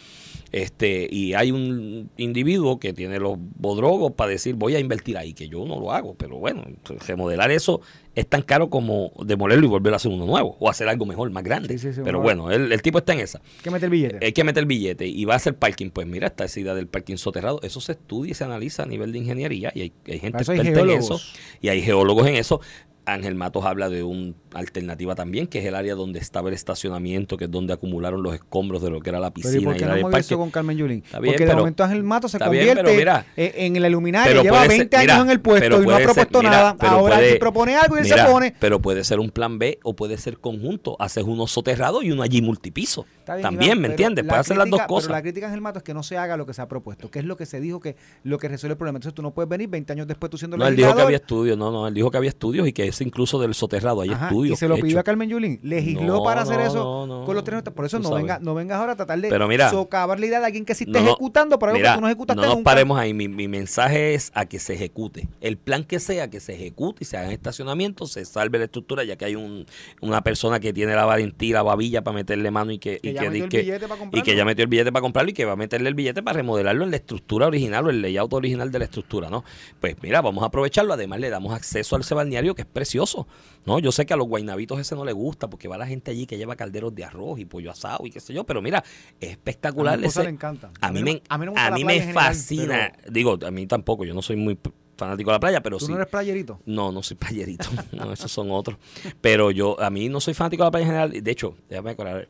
[0.52, 5.34] Este, y hay un individuo que tiene los bodrogos para decir voy a invertir ahí,
[5.34, 6.64] que yo no lo hago, pero bueno,
[7.06, 7.80] remodelar eso
[8.16, 11.30] es tan caro como demolerlo y volver a hacer uno nuevo, o hacer algo mejor,
[11.30, 11.68] más grande.
[11.68, 13.38] Sí, sí, sí, pero bueno, el, el tipo está en esa.
[13.38, 14.24] Hay que meter billete.
[14.24, 15.90] Hay que meter el billete y va a hacer parking.
[15.90, 18.86] Pues mira, esta esa idea del parking soterrado, eso se estudia y se analiza a
[18.86, 21.20] nivel de ingeniería y hay, hay gente experta en eso
[21.60, 22.60] y hay geólogos en eso.
[23.04, 27.36] Ángel Matos habla de una alternativa también, que es el área donde estaba el estacionamiento,
[27.36, 29.74] que es donde acumularon los escombros de lo que era la Pero ¿y piscina por
[29.74, 30.36] y qué el no área del parque.
[30.36, 31.02] con Carmen Yulín?
[31.04, 33.76] Está bien, Porque de pero- momento Ángel Mato se bien, convierte pero mira, en, en
[33.76, 34.30] el iluminario.
[34.30, 36.04] pero Lleva puede 20 ser- mira, años en el puesto y no ha puede ser-
[36.06, 36.76] propuesto mira, nada.
[36.80, 38.54] Ahora puede- él propone algo y él se pone.
[38.58, 40.96] Pero puede ser un plan B o puede ser conjunto.
[40.98, 43.04] Haces uno soterrado y uno allí multipiso.
[43.26, 44.24] Bien, También, Iván, ¿me entiendes?
[44.24, 45.08] la Puede hacer las dos cosas.
[45.08, 46.68] Pero la crítica en el mato es que no se haga lo que se ha
[46.68, 48.98] propuesto, que es lo que se dijo que lo que resuelve el problema.
[48.98, 51.16] Entonces tú no puedes venir 20 años después tú siendo No, él dijo que había
[51.16, 54.10] estudios, no, no, él dijo que había estudios y que es incluso del soterrado, hay
[54.10, 55.00] Ajá, y se lo pidió hechos.
[55.00, 55.60] a Carmen Yulín.
[55.62, 57.62] Legisló No, para hacer no, eso no, con los tres.
[57.62, 58.22] Por eso no, sabes.
[58.22, 60.74] venga, no vengas ahora a tratar de Pero mira, socavar la idea de alguien que
[60.74, 62.70] sí no, ejecutando para algo mira, que tú no ejecutaste no nos nunca.
[62.70, 63.14] paremos ahí.
[63.14, 65.28] Mi, mi mensaje es a que se ejecute.
[65.40, 68.64] El plan que sea, que se ejecute y se haga en estacionamiento, se salve la
[68.64, 69.66] estructura, ya que hay un,
[70.00, 73.12] una persona que tiene la valentía, la babilla para meterle mano y que, Que y
[73.14, 74.24] ya que, metió el que- billete para y comprarlo.
[74.24, 76.36] que ya metió el billete para comprarlo y que va a meterle el billete para
[76.36, 79.44] remodelarlo en la estructura original o el layout original de la estructura, ¿no?
[79.80, 80.92] Pues mira, vamos a aprovecharlo.
[80.94, 83.26] Además, le damos acceso al ese balneario que es precioso,
[83.64, 83.78] ¿no?
[83.78, 86.26] Yo sé que a los guainabitos ese no le gusta porque va la gente allí
[86.26, 88.84] que lleva calderos de arroz y pollo asado y qué sé yo, pero mira,
[89.20, 89.94] es espectacular.
[89.94, 90.70] A esposa ese- le encanta.
[90.80, 92.92] A mí me, a mí no me a mí me general, fascina.
[93.00, 94.58] pero Digo, a mí tampoco, yo no soy muy
[94.96, 95.92] fanático de la playa, pero ¿Tú sí.
[95.92, 96.60] no eres playerito?
[96.66, 97.68] No, no soy playerito.
[97.92, 98.78] no, esos son otros.
[99.20, 101.22] Pero yo, a mí no soy fanático de la playa en general.
[101.24, 102.28] De hecho, déjame acordar,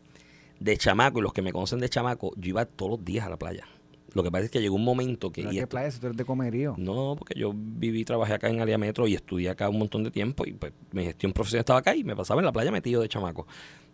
[0.58, 3.28] de chamaco, y los que me conocen de chamaco, yo iba todos los días a
[3.30, 3.66] la playa.
[4.14, 5.42] Lo que pasa es que llegó un momento que...
[5.42, 5.90] ¿Pero y ¿Qué esto- playa?
[5.90, 6.74] Si tú eres de comerío.
[6.78, 10.10] no, porque yo viví, trabajé acá en Área Metro y estudié acá un montón de
[10.10, 13.02] tiempo y pues mi gestión profesional estaba acá y me pasaba en la playa metido
[13.02, 13.46] de chamaco.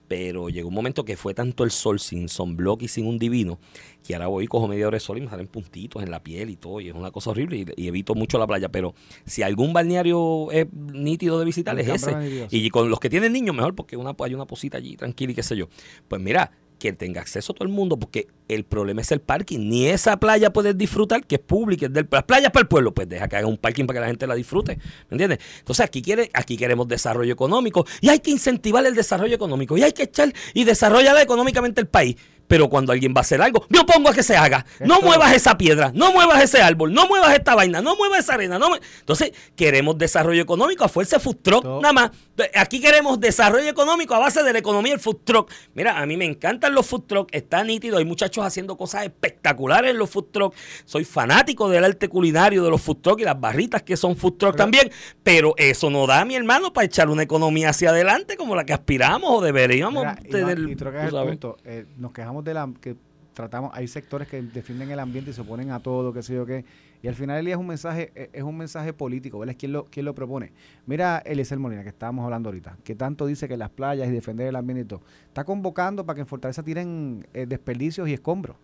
[0.09, 3.59] Pero llegó un momento que fue tanto el sol sin sunblock y sin un divino
[4.07, 6.23] que ahora voy y cojo media hora de sol y me salen puntitos en la
[6.23, 8.69] piel y todo y es una cosa horrible y, y evito mucho la playa.
[8.69, 8.95] Pero
[9.25, 12.47] si algún balneario es nítido de visitar es ese.
[12.51, 15.35] Y con los que tienen niños mejor porque una, hay una posita allí tranquila y
[15.35, 15.69] qué sé yo.
[16.09, 16.51] Pues mira,
[16.83, 19.69] que tenga acceso todo el mundo, porque el problema es el parking.
[19.69, 22.93] Ni esa playa puedes disfrutar, que es pública, es del, las playas para el pueblo,
[22.93, 24.79] pues deja que haga un parking para que la gente la disfrute.
[25.09, 25.39] ¿Me entiendes?
[25.61, 29.85] Entonces aquí, quiere, aquí queremos desarrollo económico y hay que incentivar el desarrollo económico y
[29.85, 32.17] hay que echar y desarrollar económicamente el país.
[32.53, 34.67] Pero cuando alguien va a hacer algo, me opongo a que se haga.
[34.81, 38.35] No muevas esa piedra, no muevas ese árbol, no muevas esta vaina, no muevas esa
[38.35, 38.59] arena.
[38.59, 42.11] No Entonces, queremos desarrollo económico a fuerza de food truck, nada más.
[42.55, 45.51] Aquí queremos desarrollo económico a base de la economía del food truck.
[45.73, 49.91] Mira, a mí me encantan los food truck, está nítido, hay muchachos haciendo cosas espectaculares
[49.91, 50.55] en los food truck.
[50.85, 54.35] Soy fanático del arte culinario de los food truck y las barritas que son food
[54.35, 54.91] truck también,
[55.23, 58.75] pero eso no da, mi hermano, para echar una economía hacia adelante como la que
[58.75, 60.59] aspiramos o deberíamos tener.
[60.59, 62.97] Y, punto, eh, nos quejamos de la que
[63.33, 66.47] tratamos, hay sectores que defienden el ambiente y se oponen a todo, qué sé yo
[66.47, 66.65] qué.
[67.03, 69.57] Y al final del día es un mensaje, eh, es un mensaje político, ¿verdad?
[69.59, 70.53] ¿Quién lo, quién lo propone?
[70.87, 74.47] Mira Eliezer Molina, que estábamos hablando ahorita, que tanto dice que las playas y defender
[74.47, 75.03] el ambiente y todo.
[75.27, 78.57] Está convocando para que en Fortaleza tiren eh, desperdicios y escombros.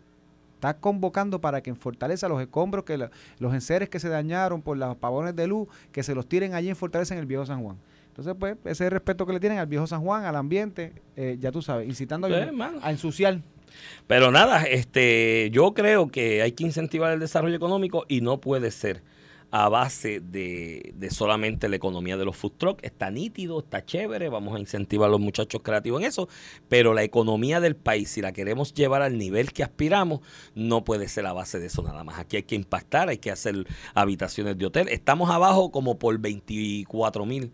[0.54, 2.98] Está convocando para que en Fortaleza los escombros, que
[3.38, 6.68] los enseres que se dañaron por los pavones de luz, que se los tiren allí
[6.68, 7.76] en Fortaleza en el viejo San Juan.
[8.08, 11.52] Entonces, pues, ese respeto que le tienen al viejo San Juan, al ambiente, eh, ya
[11.52, 13.40] tú sabes, incitando a, ensuciar.
[14.06, 18.70] Pero nada, este, yo creo que hay que incentivar el desarrollo económico y no puede
[18.70, 19.02] ser
[19.50, 22.84] a base de, solamente la economía de los food trucks.
[22.84, 26.28] Está nítido, está chévere, vamos a incentivar a los muchachos creativos en eso,
[26.68, 30.20] pero la economía del país, si la queremos llevar al nivel que aspiramos,
[30.54, 32.18] no puede ser a base de eso nada más.
[32.18, 34.88] Aquí hay que impactar, hay que hacer habitaciones de hotel.
[34.88, 37.52] Estamos abajo como por 24 mil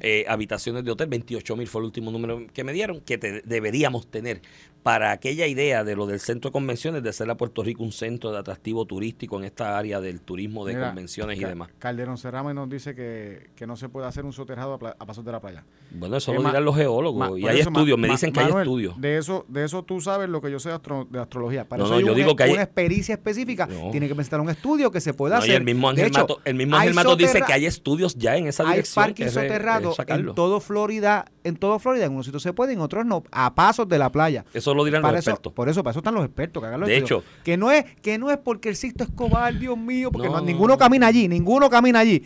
[0.00, 4.08] eh, habitaciones de hotel, 28 mil fue el último número que me dieron, que deberíamos
[4.08, 4.42] tener
[4.82, 7.92] para aquella idea de lo del centro de convenciones, de hacer a Puerto Rico un
[7.92, 11.70] centro de atractivo turístico en esta área del turismo de convenciones y demás.
[11.78, 15.40] Calderón Cerrame nos dice que, no se puede hacer un soterrado a, pasos de la
[15.40, 15.64] playa.
[15.92, 19.00] Bueno, eso lo dirán los geólogos y hay estudios, me dicen que hay estudios.
[19.00, 21.64] De eso, de eso tú sabes lo que yo sé de, astrología.
[21.64, 25.00] Para eso yo digo que hay una experiencia específica, tiene que presentar un estudio que
[25.00, 25.56] se pueda hacer.
[25.56, 28.64] el mismo Ángel Mato, el mismo Ángel Mato dice que hay estudios ya en esa
[28.64, 29.04] dirección.
[29.04, 32.80] Hay parques soterrados en todo Florida, en todo Florida, en unos sitios se puede, en
[32.80, 34.44] otros no, a pasos de la playa.
[34.52, 35.52] Eso lo dirán los expertos.
[35.52, 37.84] Por eso, para eso están los expertos, que hagan los De hecho, que no es
[38.02, 42.00] que no es porque el Sisto Escobar, Dios mío, porque ninguno camina allí, ninguno camina
[42.00, 42.22] allí.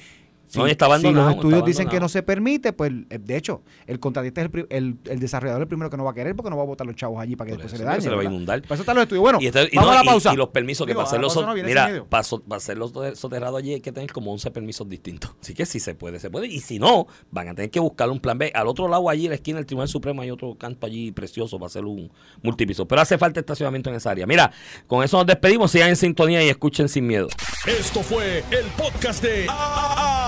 [0.49, 4.51] Si, los estudios dicen que no se permite, pues eh, de hecho, el contratista es
[4.71, 6.87] el, el, desarrollador el primero que no va a querer porque no va a botar
[6.87, 8.01] los chavos allí para que después se le dañe.
[8.01, 8.63] Se le va a inundar.
[8.63, 9.23] Para eso están los estudios.
[9.23, 10.33] Bueno, y vamos a la pausa.
[10.33, 12.25] Y, los permisos que para hacerlo mira, para,
[12.57, 15.33] hacerlo soterrado allí hay que tener como 11 permisos distintos.
[15.41, 16.47] Así que si se puede, se puede.
[16.47, 18.53] Y si no, van a tener que buscar un plan B.
[18.55, 21.59] Al otro lado, allí en la esquina del Tribunal Supremo, hay otro canto allí precioso
[21.59, 22.11] para hacer un
[22.43, 22.87] multipiso.
[22.87, 24.27] Pero hace falta estacionamiento en esa área.
[24.27, 24.53] Mira,
[24.87, 25.71] con eso nos despedimos.
[25.71, 27.29] Sigan en sintonía y escuchen sin miedo.
[27.67, 29.47] Esto fue el podcast de